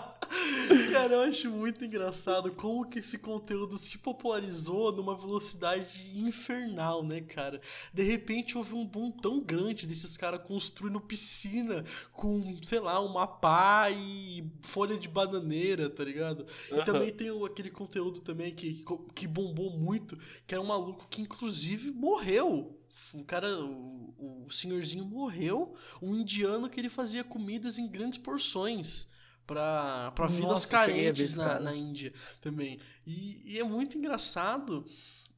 [1.11, 7.19] Cara, eu acho muito engraçado como que esse conteúdo se popularizou numa velocidade infernal, né,
[7.19, 7.59] cara?
[7.93, 13.27] De repente houve um boom tão grande desses caras construindo piscina com, sei lá, uma
[13.27, 16.45] pá e folha de bananeira, tá ligado?
[16.71, 16.83] E uhum.
[16.85, 21.91] também tem aquele conteúdo também que, que bombou muito, que é um maluco que inclusive
[21.91, 22.77] morreu
[23.13, 29.10] o cara, o, o senhorzinho morreu, um indiano que ele fazia comidas em grandes porções
[29.53, 32.79] para vidas carentes na, na Índia também.
[33.05, 34.85] E, e é muito engraçado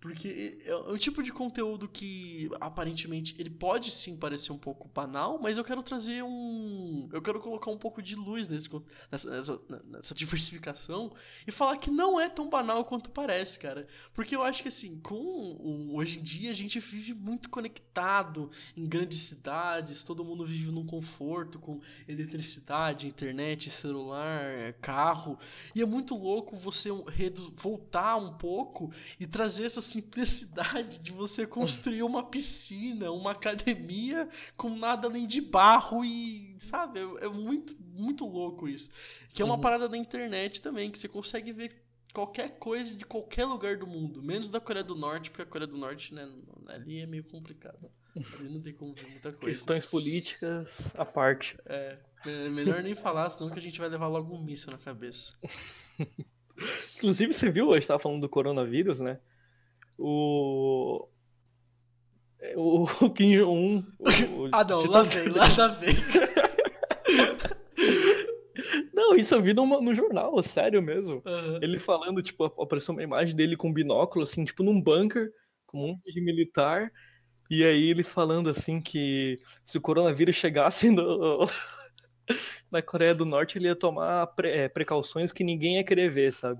[0.04, 4.90] porque é, é um tipo de conteúdo que aparentemente ele pode sim parecer um pouco
[4.90, 7.08] banal, mas eu quero trazer um.
[7.14, 8.68] Eu quero colocar um pouco de luz nesse,
[9.10, 11.14] nessa, nessa, diversificação
[11.48, 13.88] e falar que não é tão banal quanto parece, cara.
[14.14, 18.52] Porque eu acho que assim, com o, hoje em dia a gente vive muito conectado
[18.76, 25.40] em grandes cidades, todo mundo vive num conforto com eletricidade, internet, celular, carro.
[25.74, 26.90] E é muito louco você
[27.58, 34.76] voltar um pouco e trazer essas simplicidade de você construir uma piscina, uma academia com
[34.76, 38.90] nada além de barro e, sabe, é, é muito, muito louco isso.
[39.34, 39.62] Que é uma uhum.
[39.62, 44.22] parada da internet também, que você consegue ver qualquer coisa de qualquer lugar do mundo,
[44.22, 46.30] menos da Coreia do Norte, porque a Coreia do Norte, né,
[46.68, 47.92] ali é meio complicado.
[48.16, 49.58] Ali não tem como ver muita coisa.
[49.58, 51.58] Questões políticas à parte.
[51.66, 54.78] É, é melhor nem falar, senão que a gente vai levar logo um míssil na
[54.78, 55.34] cabeça.
[56.98, 59.20] Inclusive, você viu, a gente tava falando do coronavírus, né?
[59.98, 61.08] o.
[62.58, 63.86] O, o Kim Jong-un.
[64.52, 65.94] ah, não, lá vem, lá vem.
[68.94, 71.22] Não, isso eu vi no, no jornal, sério mesmo.
[71.26, 71.60] Uhum.
[71.62, 75.32] Ele falando, tipo, apareceu uma imagem dele com um binóculo, assim, tipo, num bunker,
[75.66, 76.92] com um de militar.
[77.50, 81.48] E aí ele falando, assim, que se o coronavírus chegasse no...
[82.72, 86.34] na Coreia do Norte, ele ia tomar pre é, precauções que ninguém ia querer ver,
[86.34, 86.60] sabe?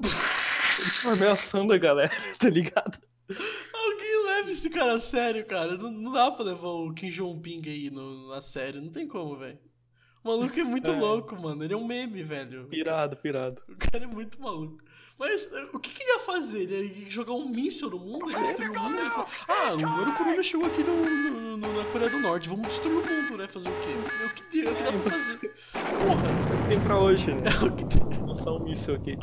[0.80, 3.00] Ele, tipo, ameaçando a galera, tá ligado?
[3.30, 5.78] Alguém leve esse cara a sério, cara.
[5.78, 8.82] Não, não dá pra levar o Kim Jong-ping aí no, a sério.
[8.82, 9.60] Não tem como, velho.
[10.24, 10.96] O maluco é muito é.
[10.96, 11.64] louco, mano.
[11.64, 12.66] Ele é um meme, velho.
[12.68, 13.62] Pirado, pirado.
[13.68, 14.78] O cara é muito maluco.
[15.20, 16.62] Mas o que, que ele ia fazer?
[16.64, 18.30] Ele ia jogar um míssil no mundo?
[18.30, 19.00] Ele ia destruir o mundo?
[19.00, 22.50] Ele falou, ah, o Corona chegou aqui no, no, no, na Coreia do Norte.
[22.50, 23.48] Vamos destruir o mundo, né?
[23.48, 23.90] Fazer o quê?
[24.22, 25.40] É o que, é o que dá pra fazer.
[25.72, 26.68] Porra.
[26.68, 27.42] Tem pra hoje, né?
[27.64, 28.04] É o que tem.
[28.26, 29.18] Lançar um míssil aqui.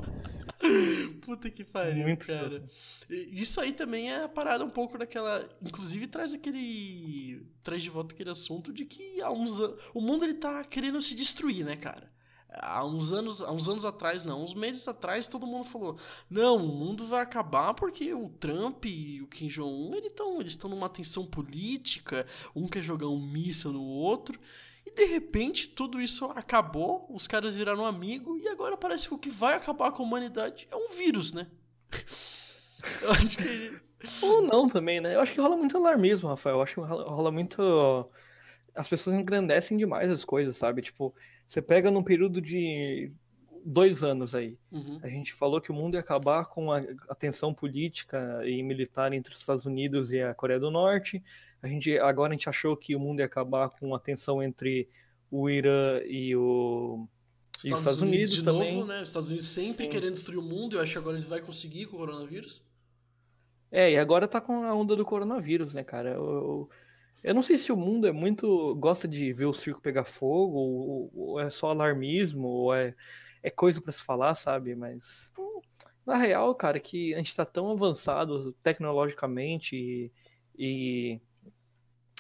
[1.24, 2.62] Puta que pariu, Muito cara.
[3.09, 5.48] Isso aí também é a parada um pouco daquela.
[5.62, 7.46] Inclusive traz aquele.
[7.62, 9.79] Traz de volta aquele assunto de que há uns anos.
[9.94, 12.11] O mundo ele tá querendo se destruir, né, cara?
[12.53, 15.97] Há uns anos, há uns anos atrás, não, uns meses atrás, todo mundo falou:
[16.29, 20.59] não, o mundo vai acabar porque o Trump e o Kim Jong-un eles estão eles
[20.59, 24.39] numa tensão política, um quer jogar um míssil no outro.
[24.85, 29.19] E de repente tudo isso acabou, os caras viraram amigo e agora parece que o
[29.19, 31.47] que vai acabar com a humanidade é um vírus, né?
[33.03, 33.81] Eu acho que.
[34.23, 35.15] Ou não também, né?
[35.15, 36.57] Eu acho que rola muito alarmismo, Rafael.
[36.57, 38.11] Eu acho que rola muito.
[38.75, 40.83] As pessoas engrandecem demais as coisas, sabe?
[40.83, 41.15] Tipo,
[41.47, 43.13] você pega num período de
[43.65, 44.59] dois anos aí.
[44.71, 44.99] Uhum.
[45.03, 49.13] A gente falou que o mundo ia acabar com a, a tensão política e militar
[49.13, 51.23] entre os Estados Unidos e a Coreia do Norte.
[51.63, 54.89] A gente, agora a gente achou que o mundo ia acabar com a tensão entre
[55.31, 57.07] o Irã e o
[57.57, 58.75] Estados, e os Estados Unidos, Unidos de também.
[58.75, 59.03] novo, né?
[59.03, 59.91] Os Estados Unidos sempre Sim.
[59.91, 60.77] querendo destruir o mundo.
[60.77, 62.63] Eu acho que agora ele vai conseguir com o coronavírus.
[63.71, 66.11] É, e agora tá com a onda do coronavírus, né, cara?
[66.11, 66.71] Eu, eu,
[67.23, 68.75] eu não sei se o mundo é muito.
[68.77, 72.95] gosta de ver o circo pegar fogo, ou, ou é só alarmismo, ou é,
[73.43, 74.75] é coisa para se falar, sabe?
[74.75, 75.33] Mas.
[76.07, 80.11] Na real, cara, que a gente tá tão avançado tecnologicamente e,
[80.59, 81.21] e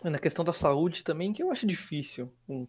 [0.08, 2.66] na questão da saúde também, que eu acho difícil um,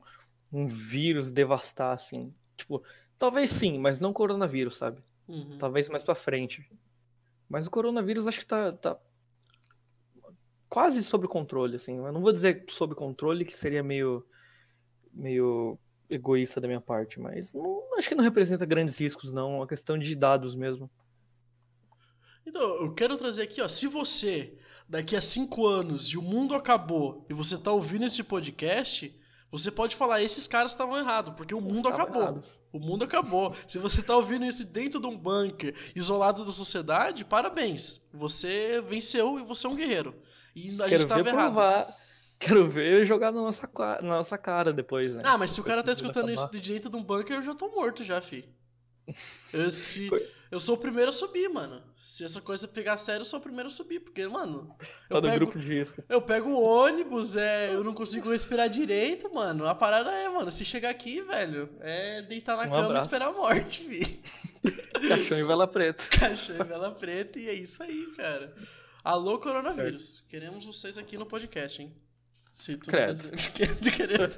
[0.52, 2.34] um vírus devastar, assim.
[2.58, 2.82] Tipo,
[3.18, 5.04] talvez sim, mas não coronavírus, sabe?
[5.28, 5.58] Uhum.
[5.58, 6.68] Talvez mais pra frente.
[7.48, 8.98] Mas o coronavírus acho que tá, tá
[10.72, 11.98] quase sob controle, assim.
[11.98, 14.26] Eu não vou dizer sob controle, que seria meio,
[15.14, 15.78] meio
[16.10, 19.52] egoísta da minha parte, mas não, acho que não representa grandes riscos, não.
[19.52, 20.90] É uma questão de dados mesmo.
[22.46, 24.58] Então, eu quero trazer aqui, ó, se você
[24.88, 29.14] daqui a cinco anos e o mundo acabou e você tá ouvindo esse podcast,
[29.52, 32.22] você pode falar, esses caras estavam errados, porque o mundo acabou.
[32.22, 32.62] Errados.
[32.72, 33.54] O mundo acabou.
[33.68, 38.02] Se você tá ouvindo isso dentro de um bunker, isolado da sociedade, parabéns.
[38.14, 40.16] Você venceu e você é um guerreiro.
[40.56, 41.54] E a Quero gente tava errado.
[41.54, 41.98] Provar.
[42.40, 43.70] Quero ver jogar na nossa,
[44.02, 45.22] na nossa cara depois, né?
[45.24, 47.54] Ah, mas se o cara tá escutando isso de dentro de um bunker, eu já
[47.54, 48.44] tô morto já, fi.
[49.52, 50.10] Eu, se,
[50.50, 51.82] eu sou o primeiro a subir, mano.
[51.98, 54.00] Se essa coisa pegar sério, eu sou o primeiro a subir.
[54.00, 54.74] Porque, mano.
[55.10, 56.02] Eu tá pego, grupo de risco.
[56.08, 59.68] Eu pego o ônibus, é, eu não consigo respirar direito, mano.
[59.68, 63.06] A parada é, mano, se chegar aqui, velho, é deitar na um cama abraço.
[63.06, 64.22] e esperar a morte, vi.
[65.10, 66.06] Caixão e vela preta.
[66.10, 68.56] Caixão e vela preta, e é isso aí, cara.
[69.04, 70.24] Alô, coronavírus.
[70.30, 71.92] Queremos vocês aqui no podcast, hein?
[72.52, 73.32] Se tu Credo.
[73.98, 74.38] querendo.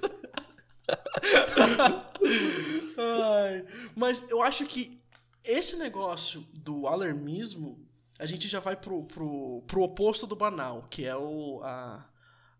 [2.97, 5.01] Ai, mas eu acho que
[5.43, 7.85] esse negócio do alarmismo,
[8.17, 12.09] a gente já vai pro, pro, pro oposto do banal, que é o, a,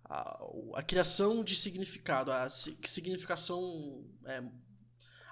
[0.03, 4.03] a, a criação de significado, a significação.
[4.25, 4.43] É,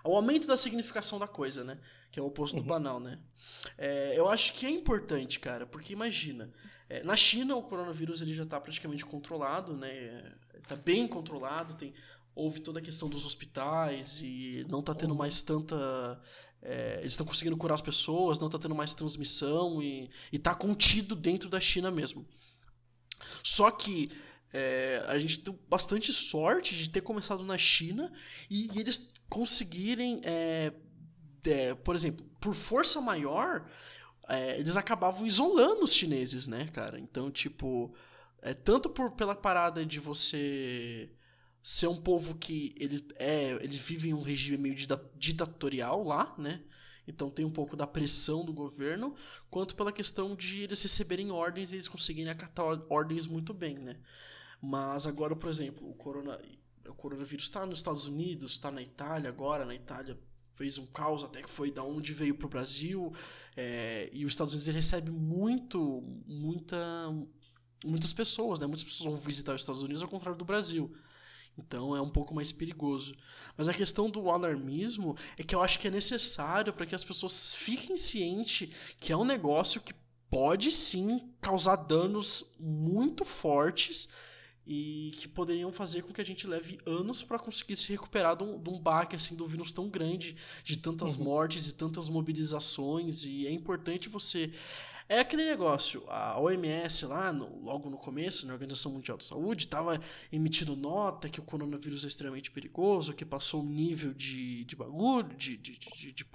[0.04, 1.78] ao aumento da significação da coisa, né?
[2.12, 2.64] Que é o oposto uhum.
[2.64, 3.20] do banal, né?
[3.78, 6.52] É, eu acho que é importante, cara, porque imagina,
[6.90, 10.34] é, na China o coronavírus ele já está praticamente controlado, né?
[10.56, 11.94] Está bem controlado, tem
[12.34, 15.18] houve toda a questão dos hospitais e não está tendo uhum.
[15.18, 16.22] mais tanta
[16.62, 21.16] é, eles estão conseguindo curar as pessoas, não está tendo mais transmissão e está contido
[21.16, 22.26] dentro da China mesmo.
[23.44, 24.12] Só que
[24.54, 28.12] é, a gente deu bastante sorte de ter começado na China
[28.50, 30.74] e, e eles conseguirem, é,
[31.46, 33.66] é, por exemplo, por força maior,
[34.28, 37.00] é, eles acabavam isolando os chineses, né, cara?
[37.00, 37.96] Então, tipo,
[38.42, 41.10] é, tanto por pela parada de você
[41.64, 44.76] ser um povo que eles, é, eles vivem um regime meio
[45.16, 46.62] ditatorial lá, né?
[47.08, 49.16] Então tem um pouco da pressão do governo,
[49.50, 53.98] quanto pela questão de eles receberem ordens e eles conseguirem acatar ordens muito bem, né?
[54.62, 56.38] Mas agora, por exemplo, o, corona,
[56.88, 60.18] o coronavírus está nos Estados Unidos, está na Itália agora, na Itália
[60.54, 63.14] fez um caos até que foi da onde veio para o Brasil,
[63.56, 66.78] é, e os Estados Unidos ele recebe muito, muita,
[67.84, 68.68] muitas pessoas, né?
[68.68, 70.94] Muitas pessoas vão visitar os Estados Unidos ao contrário do Brasil.
[71.58, 73.16] Então é um pouco mais perigoso.
[73.58, 77.04] Mas a questão do alarmismo é que eu acho que é necessário para que as
[77.04, 79.94] pessoas fiquem cientes que é um negócio que
[80.30, 84.08] pode sim causar danos muito fortes
[84.66, 88.44] e que poderiam fazer com que a gente leve anos para conseguir se recuperar de
[88.44, 91.24] um, de um baque assim do vírus tão grande, de tantas uhum.
[91.24, 94.52] mortes e tantas mobilizações e é importante você
[95.12, 99.66] é aquele negócio, a OMS lá, no, logo no começo, na Organização Mundial de Saúde,
[99.66, 100.00] estava
[100.32, 105.36] emitindo nota que o coronavírus é extremamente perigoso, que passou o nível de, de bagulho,
[105.36, 106.26] de, de, de, de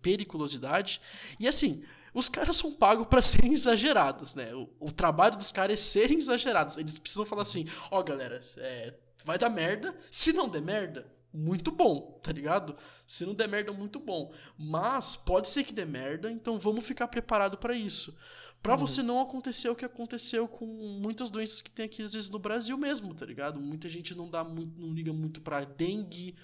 [0.00, 0.98] periculosidade.
[1.38, 4.54] E assim, os caras são pagos para serem exagerados, né?
[4.54, 6.78] O, o, trabalho dos caras é serem exagerados.
[6.78, 8.94] Eles precisam falar assim: ó, oh, galera, é,
[9.26, 9.94] vai dar merda.
[10.10, 12.76] Se não der merda, muito bom, tá ligado?
[13.04, 14.32] Se não der merda, muito bom.
[14.56, 18.16] Mas pode ser que dê merda, então vamos ficar preparado para isso.
[18.62, 18.78] Para uhum.
[18.78, 22.38] você não acontecer o que aconteceu com muitas doenças que tem aqui às vezes no
[22.38, 23.60] Brasil mesmo, tá ligado?
[23.60, 26.36] Muita gente não dá muito, não liga muito para dengue,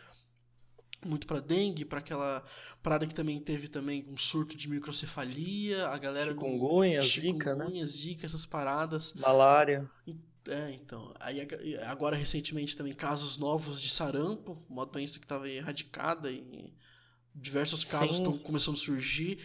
[1.07, 2.45] muito para dengue, para aquela
[2.83, 7.85] parada que também teve também um surto de microcefalia, a galera chikungunya, zika, né?
[7.87, 9.15] zika, essas paradas.
[9.15, 9.89] Malária.
[10.49, 11.13] É, então.
[11.21, 11.47] Aí
[11.87, 16.73] agora recentemente também casos novos de sarampo, uma doença que estava erradicada e
[17.35, 19.39] diversos casos estão começando a surgir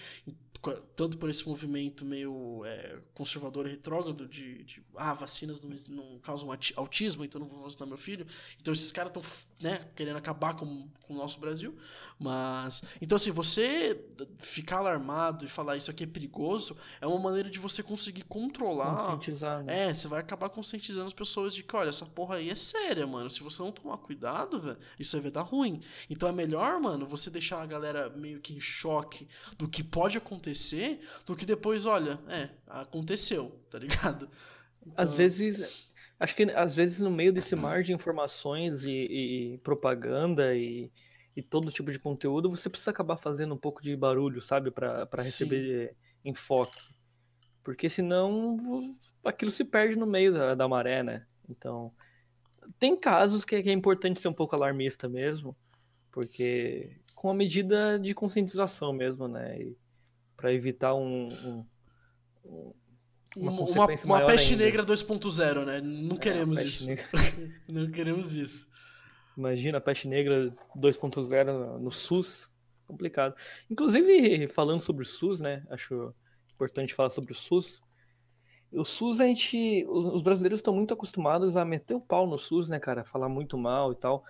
[0.74, 6.20] tanto por esse movimento meio é, conservador e retrógrado de, de, ah, vacinas não, não
[6.20, 8.26] causam autismo, então não vou vacinar meu filho.
[8.60, 9.24] Então esses caras estão
[9.62, 11.78] né, querendo acabar com, com, o nosso Brasil.
[12.20, 12.84] Mas.
[13.02, 14.04] Então, assim, você
[14.40, 18.96] ficar alarmado e falar isso aqui é perigoso é uma maneira de você conseguir controlar.
[18.96, 19.64] Conscientizar.
[19.64, 19.90] Né?
[19.90, 23.06] É, você vai acabar conscientizando as pessoas de que, olha, essa porra aí é séria,
[23.06, 23.30] mano.
[23.30, 25.82] Se você não tomar cuidado, velho, isso aí vai dar ruim.
[26.10, 30.18] Então é melhor, mano, você deixar a galera meio que em choque do que pode
[30.18, 34.30] acontecer acontecer do que depois, olha, é, aconteceu, tá ligado?
[34.88, 35.04] Então...
[35.04, 40.56] Às vezes, acho que às vezes no meio desse mar de informações e, e propaganda
[40.56, 40.92] e,
[41.36, 45.10] e, todo tipo de conteúdo, você precisa acabar fazendo um pouco de barulho, sabe, para
[45.18, 46.80] receber enfoque.
[47.64, 51.26] Porque senão aquilo se perde no meio da, da maré, né?
[51.50, 51.92] Então,
[52.78, 55.58] tem casos que, que é importante ser um pouco alarmista mesmo,
[56.12, 59.60] porque com a medida de conscientização mesmo, né?
[59.60, 59.76] E,
[60.46, 61.66] para evitar um, um,
[62.46, 62.74] um
[63.36, 64.64] uma, uma, uma peste ainda.
[64.64, 65.82] negra 2.0, né?
[65.82, 66.88] Não é, queremos é, isso.
[67.68, 68.70] Não queremos isso.
[69.36, 72.48] Imagina a peste negra 2.0 no SUS.
[72.86, 73.34] Complicado.
[73.72, 75.66] Inclusive, falando sobre o SUS, né?
[75.72, 76.14] Acho
[76.54, 77.82] importante falar sobre o SUS.
[78.72, 79.84] O SUS, a gente.
[79.90, 83.04] Os, os brasileiros estão muito acostumados a meter o pau no SUS, né, cara?
[83.04, 84.24] Falar muito mal e tal.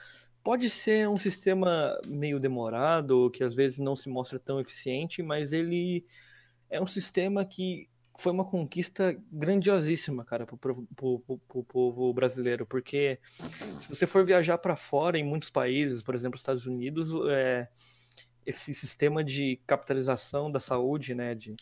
[0.46, 5.52] Pode ser um sistema meio demorado, que às vezes não se mostra tão eficiente, mas
[5.52, 6.06] ele
[6.70, 13.20] é um sistema que foi uma conquista grandiosíssima, cara, para o povo brasileiro, porque
[13.80, 17.68] se você for viajar para fora, em muitos países, por exemplo, Estados Unidos, é,
[18.46, 21.56] esse sistema de capitalização da saúde, né, de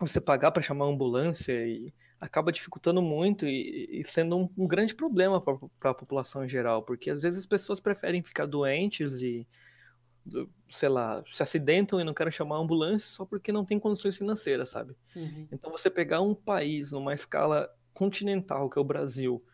[0.00, 4.94] você pagar para chamar ambulância e acaba dificultando muito e, e sendo um, um, grande
[4.94, 9.46] problema para a população em geral, porque às vezes as pessoas preferem ficar doentes e,
[10.70, 14.16] sei lá, se acidentam e não querem chamar a ambulância só porque não tem condições
[14.16, 14.96] financeiras, sabe?
[15.14, 15.48] Uhum.
[15.52, 19.44] Então você pegar um país numa escala continental, que é o Brasil,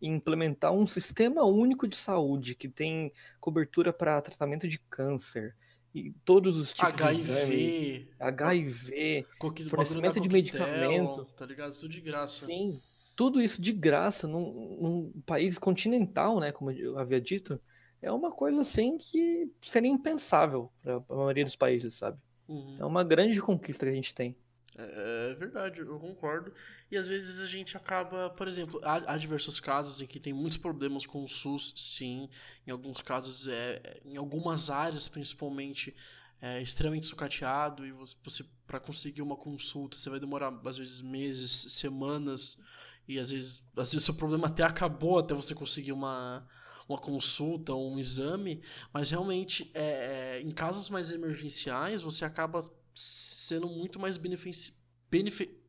[0.00, 5.56] e implementar um sistema único de saúde que tem cobertura para tratamento de câncer,
[5.94, 9.26] e todos os tipos HIV, de exame, HIV,
[9.68, 11.72] fornecimento de medicamento, tá ligado?
[11.72, 12.46] Tudo de graça.
[12.46, 12.80] Sim,
[13.14, 17.60] tudo isso de graça num, num, país continental, né, como eu havia dito,
[18.02, 22.18] é uma coisa assim que seria impensável para a maioria dos países, sabe?
[22.48, 22.76] Uhum.
[22.80, 24.36] É uma grande conquista que a gente tem.
[24.76, 26.52] É, é verdade, eu concordo.
[26.90, 30.32] E às vezes a gente acaba, por exemplo, há, há, diversos casos em que tem
[30.32, 32.28] muitos problemas com o SUS, sim.
[32.66, 35.94] Em alguns casos, é, em algumas áreas principalmente,
[36.40, 41.72] é extremamente sucateado e você, para conseguir uma consulta, você vai demorar às vezes meses,
[41.72, 42.58] semanas
[43.06, 46.46] e às vezes, às vezes o problema até acabou até você conseguir uma
[46.86, 48.60] uma consulta ou um exame,
[48.92, 52.62] mas realmente é, é, em casos mais emergenciais você acaba
[52.94, 54.72] sendo muito mais benefici
[55.10, 55.64] benefici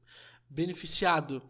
[0.50, 1.42] beneficiado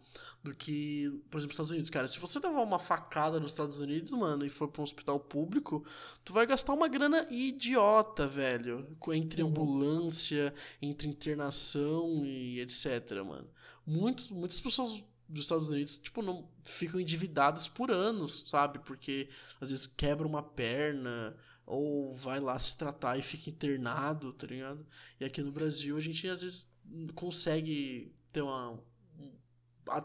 [0.42, 1.90] do que, por exemplo, nos Estados Unidos.
[1.90, 5.20] Cara, se você levar uma facada nos Estados Unidos, mano, e for para um hospital
[5.20, 5.84] público,
[6.24, 8.96] tu vai gastar uma grana idiota, velho.
[9.12, 9.50] Entre uhum.
[9.50, 13.48] ambulância, entre internação e etc, mano.
[13.86, 18.78] Muitos, muitas pessoas dos Estados Unidos, tipo, não ficam endividadas por anos, sabe?
[18.80, 19.28] Porque
[19.60, 21.36] às vezes quebra uma perna
[21.66, 24.86] ou vai lá se tratar e fica internado, tá ligado?
[25.20, 26.72] E aqui no Brasil a gente às vezes
[27.14, 28.78] consegue ter uma,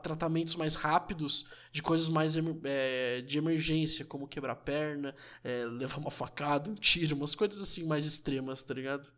[0.02, 6.12] tratamentos mais rápidos de coisas mais é, de emergência, como quebrar perna, é, levar uma
[6.12, 9.12] facada, um tiro, umas coisas assim mais extremas, tá ligado?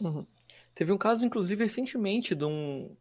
[0.00, 0.26] Uhum.
[0.74, 2.94] Teve um caso, inclusive, recentemente de um,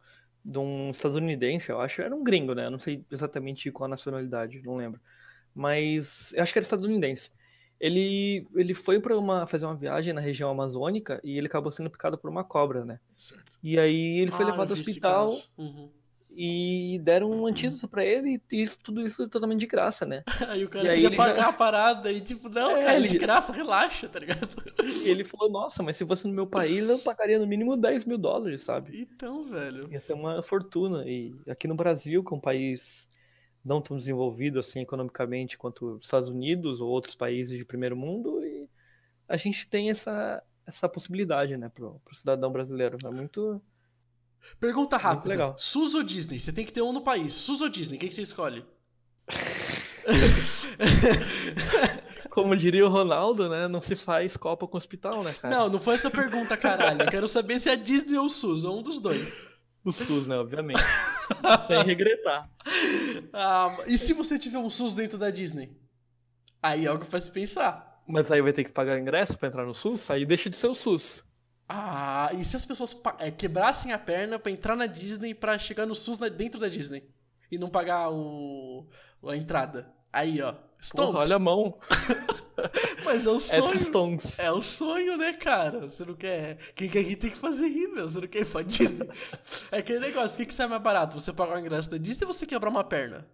[0.43, 2.67] de um estadunidense, eu acho, era um gringo, né?
[2.67, 4.99] Eu não sei exatamente qual a nacionalidade, não lembro.
[5.53, 7.29] Mas eu acho que era estadunidense.
[7.79, 11.89] Ele, ele foi para uma, fazer uma viagem na região amazônica e ele acabou sendo
[11.89, 12.99] picado por uma cobra, né?
[13.17, 13.59] Certo.
[13.61, 15.29] E aí ele foi ah, levado ao hospital.
[15.57, 15.89] Uhum
[16.35, 20.23] e deram um antídoto para ele e isso, tudo isso totalmente de graça, né?
[20.49, 21.47] aí o cara e queria pagar já...
[21.47, 23.07] a parada e tipo, não, é, cara, ele...
[23.07, 24.49] de graça, relaxa, tá ligado?
[24.83, 28.03] E ele falou, nossa, mas se fosse no meu país, eu pagaria no mínimo 10
[28.03, 29.07] mil dólares, sabe?
[29.09, 29.89] Então, velho.
[29.89, 31.07] Ia ser uma fortuna.
[31.07, 33.07] E aqui no Brasil, que é um país
[33.65, 38.45] não tão desenvolvido assim economicamente quanto os Estados Unidos ou outros países de primeiro mundo,
[38.45, 38.69] e
[39.27, 42.97] a gente tem essa, essa possibilidade, né, pro, pro cidadão brasileiro.
[43.03, 43.61] É muito
[44.59, 45.29] Pergunta rápida.
[45.29, 45.55] Legal.
[45.57, 46.39] SUS ou Disney?
[46.39, 47.33] Você tem que ter um no país.
[47.33, 47.97] SUS ou Disney?
[47.97, 48.63] O que, você escolhe?
[52.29, 53.67] Como diria o Ronaldo, né?
[53.67, 55.55] Não se faz copa com hospital, né, cara?
[55.55, 57.01] Não, não foi essa pergunta, caralho.
[57.01, 59.41] Eu quero saber se é Disney ou o SUS, ou um dos dois.
[59.83, 60.37] O SUS, né?
[60.37, 60.81] Obviamente.
[61.67, 62.49] Sem regretar.
[63.33, 65.75] Ah, e se você tiver um SUS dentro da Disney?
[66.61, 68.01] Aí é algo que faz pensar.
[68.07, 70.09] Mas aí vai ter que pagar ingresso para entrar no SUS?
[70.09, 71.23] Aí deixa de ser o SUS.
[71.67, 75.85] Ah, e se as pessoas é, quebrassem a perna para entrar na Disney para chegar
[75.85, 77.09] no SUS dentro da Disney
[77.51, 78.87] e não pagar o,
[79.27, 79.91] a entrada?
[80.15, 80.55] Aí, ó.
[80.79, 81.11] Stonks.
[81.11, 81.77] Porra, olha a mão.
[83.03, 84.17] Mas é o sonho.
[84.37, 85.81] É o sonho, né, cara?
[85.89, 86.55] Você não quer.
[86.73, 88.09] Quem quer rir tem que fazer rir, meu.
[88.09, 89.09] Você não quer ir pra Disney.
[89.73, 90.35] É aquele negócio.
[90.35, 91.19] O que, que sai mais barato?
[91.19, 93.27] Você pagar o ingresso da Disney ou você quebrar uma perna?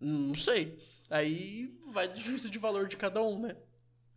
[0.00, 0.76] Não sei.
[1.08, 3.54] Aí vai do juízo de valor de cada um, né?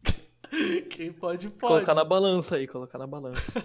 [0.89, 1.59] Quem pode, pode.
[1.59, 3.53] Colocar na balança aí, colocar na balança.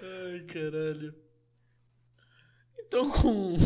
[0.00, 1.14] Ai, caralho.
[2.86, 3.56] Então, com,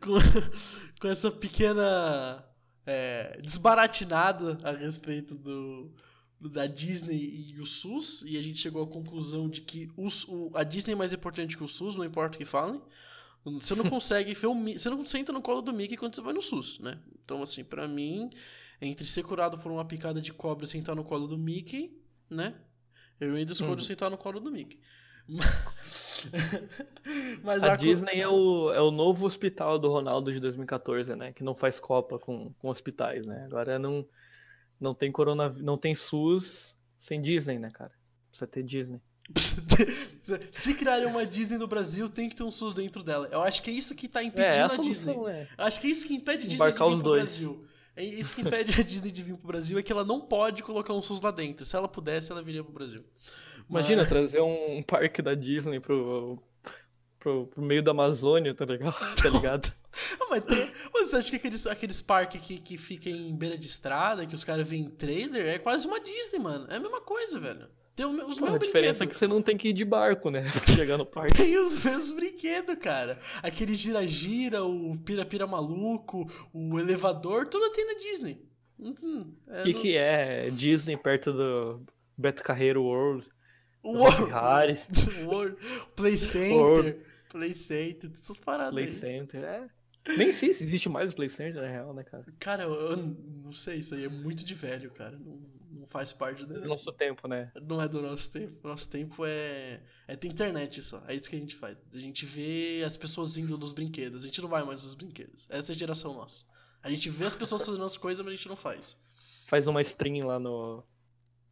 [0.00, 0.14] com,
[1.00, 2.44] com essa pequena
[2.86, 5.92] é, desbaratinada a respeito do,
[6.40, 10.50] da Disney e o SUS, e a gente chegou à conclusão de que o, o,
[10.54, 12.80] a Disney é mais importante que o SUS, não importa o que falem.
[13.44, 16.32] Você não consegue ver o, você não senta no colo do Mickey quando você vai
[16.32, 16.98] no SUS, né?
[17.24, 18.30] Então, assim, para mim,
[18.80, 21.98] entre ser curado por uma picada de cobra e sentar no colo do Mickey,
[22.30, 22.54] né?
[23.20, 23.78] Eu ainda escolho uhum.
[23.78, 24.78] sentar no colo do Mickey.
[27.42, 31.32] Mas a, a Disney é o, é o novo hospital do Ronaldo de 2014, né?
[31.32, 33.44] Que não faz copa com, com hospitais, né?
[33.44, 34.06] Agora não,
[34.80, 37.92] não tem corona, não tem SUS sem Disney, né, cara?
[38.30, 39.00] Precisa ter Disney.
[40.52, 43.28] Se criarem uma Disney no Brasil, tem que ter um SUS dentro dela.
[43.30, 45.16] Eu acho que é isso que tá impedindo é, a, a Disney.
[45.28, 45.48] É.
[45.58, 47.22] Acho que é isso que impede a Disney Embarcar de vir pro dois.
[47.22, 47.66] Brasil.
[47.96, 50.64] É isso que impede a Disney de vir pro Brasil é que ela não pode
[50.64, 51.64] colocar um SUS lá dentro.
[51.64, 53.04] Se ela pudesse, ela viria pro Brasil.
[53.68, 54.08] Imagina Mas...
[54.08, 56.38] trazer um parque da Disney pro,
[57.18, 58.94] pro, pro meio da Amazônia, tá ligado?
[59.22, 59.72] Tá ligado?
[60.28, 63.66] mas, tem, mas você acha que aqueles, aqueles parques que, que ficam em beira de
[63.66, 66.66] estrada, que os caras veem trailer, é quase uma Disney, mano.
[66.68, 67.68] É a mesma coisa, velho.
[67.94, 70.42] Tem os mesmos A diferença é que você não tem que ir de barco, né?
[70.50, 71.34] Pra chegar no parque.
[71.34, 73.18] tem os mesmos brinquedos, cara.
[73.42, 78.42] Aquele gira-gira, o pira-pira maluco, o elevador, tudo tem na Disney.
[78.76, 78.88] O
[79.48, 79.80] é que, no...
[79.80, 81.82] que é Disney perto do
[82.18, 83.24] Beto Carreiro World?
[83.84, 84.32] World.
[85.26, 85.56] World.
[85.94, 86.56] Play Center.
[86.56, 86.96] World.
[87.28, 88.96] Play Center, essas paradas Play aí.
[88.96, 89.68] Center, é.
[90.16, 92.24] Nem sei se existe mais o Play Center, na real, né, cara?
[92.38, 95.18] Cara, eu, eu, não sei, isso aí é muito de velho, cara.
[95.18, 97.50] Não, não faz parte do nosso tempo, né?
[97.62, 98.52] Não é do nosso tempo.
[98.62, 99.82] Nosso tempo é.
[100.06, 101.02] É ter internet só.
[101.08, 101.76] É isso que a gente faz.
[101.92, 104.24] A gente vê as pessoas indo nos brinquedos.
[104.24, 105.48] A gente não vai mais nos brinquedos.
[105.50, 106.44] Essa é a geração nossa.
[106.82, 108.98] A gente vê as pessoas fazendo as coisas, mas a gente não faz.
[109.46, 110.84] Faz uma stream lá no,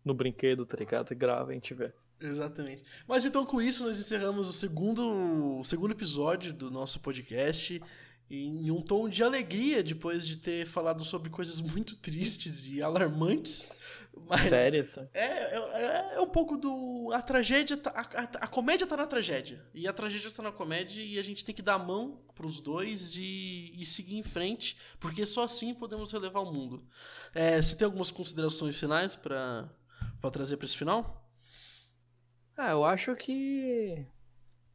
[0.04, 1.10] no brinquedo, tá ligado?
[1.10, 1.92] E grava e a gente vê.
[2.22, 2.82] Exatamente.
[3.06, 7.82] Mas então com isso nós encerramos o segundo, o segundo episódio do nosso podcast
[8.30, 13.68] em um tom de alegria depois de ter falado sobre coisas muito tristes e alarmantes.
[14.28, 14.88] Mas Sério?
[15.12, 17.10] É, é, é um pouco do.
[17.12, 17.76] A tragédia.
[17.76, 19.64] Tá, a, a, a, comédia tá na tragédia.
[19.74, 21.02] E a tragédia tá na comédia.
[21.02, 24.76] E a gente tem que dar a mão pros dois e, e seguir em frente.
[25.00, 26.86] Porque só assim podemos relevar o mundo.
[27.34, 29.68] É, você tem algumas considerações finais para
[30.30, 31.21] trazer para esse final?
[32.64, 34.06] Ah, eu acho que.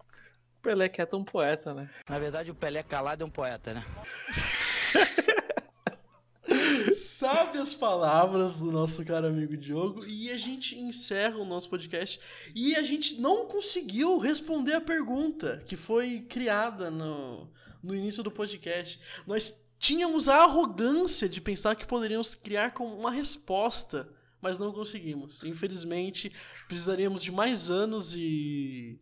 [0.02, 1.90] O Pelé quieto é um poeta, né?
[2.10, 3.86] Na verdade, o Pelé calado é um poeta, né?
[6.94, 12.20] Sabe as palavras do nosso caro amigo Diogo e a gente encerra o nosso podcast
[12.54, 17.50] e a gente não conseguiu responder a pergunta que foi criada no,
[17.82, 19.00] no início do podcast.
[19.26, 25.44] Nós tínhamos a arrogância de pensar que poderíamos criar com uma resposta, mas não conseguimos.
[25.44, 26.32] Infelizmente,
[26.68, 29.00] precisaríamos de mais anos e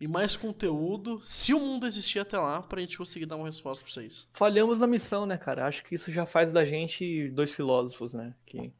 [0.00, 3.82] e mais conteúdo, se o mundo existir até lá, pra gente conseguir dar uma resposta
[3.84, 4.28] pra vocês.
[4.32, 5.66] Falhamos na missão, né, cara?
[5.66, 8.32] Acho que isso já faz da gente dois filósofos, né?
[8.46, 8.72] Que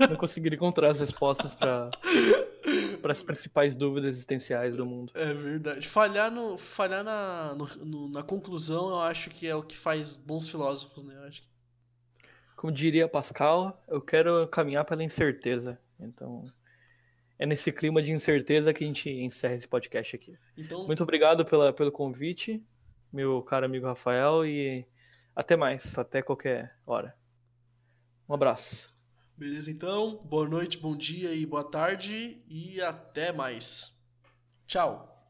[0.00, 1.90] não conseguiram encontrar as respostas para
[3.00, 5.12] para as principais dúvidas existenciais do mundo.
[5.14, 5.86] É verdade.
[5.86, 10.48] Falhar, no, falhar na, no, na conclusão, eu acho que é o que faz bons
[10.48, 11.14] filósofos, né?
[11.16, 11.48] Eu acho que...
[12.58, 15.78] Como diria Pascal, eu quero caminhar pela incerteza.
[16.00, 16.44] Então,
[17.38, 20.36] é nesse clima de incerteza que a gente encerra esse podcast aqui.
[20.56, 20.84] Então...
[20.84, 22.60] Muito obrigado pela, pelo convite,
[23.12, 24.84] meu caro amigo Rafael, e
[25.36, 27.16] até mais, até qualquer hora.
[28.28, 28.92] Um abraço.
[29.36, 30.16] Beleza, então.
[30.24, 33.96] Boa noite, bom dia e boa tarde, e até mais.
[34.66, 35.17] Tchau.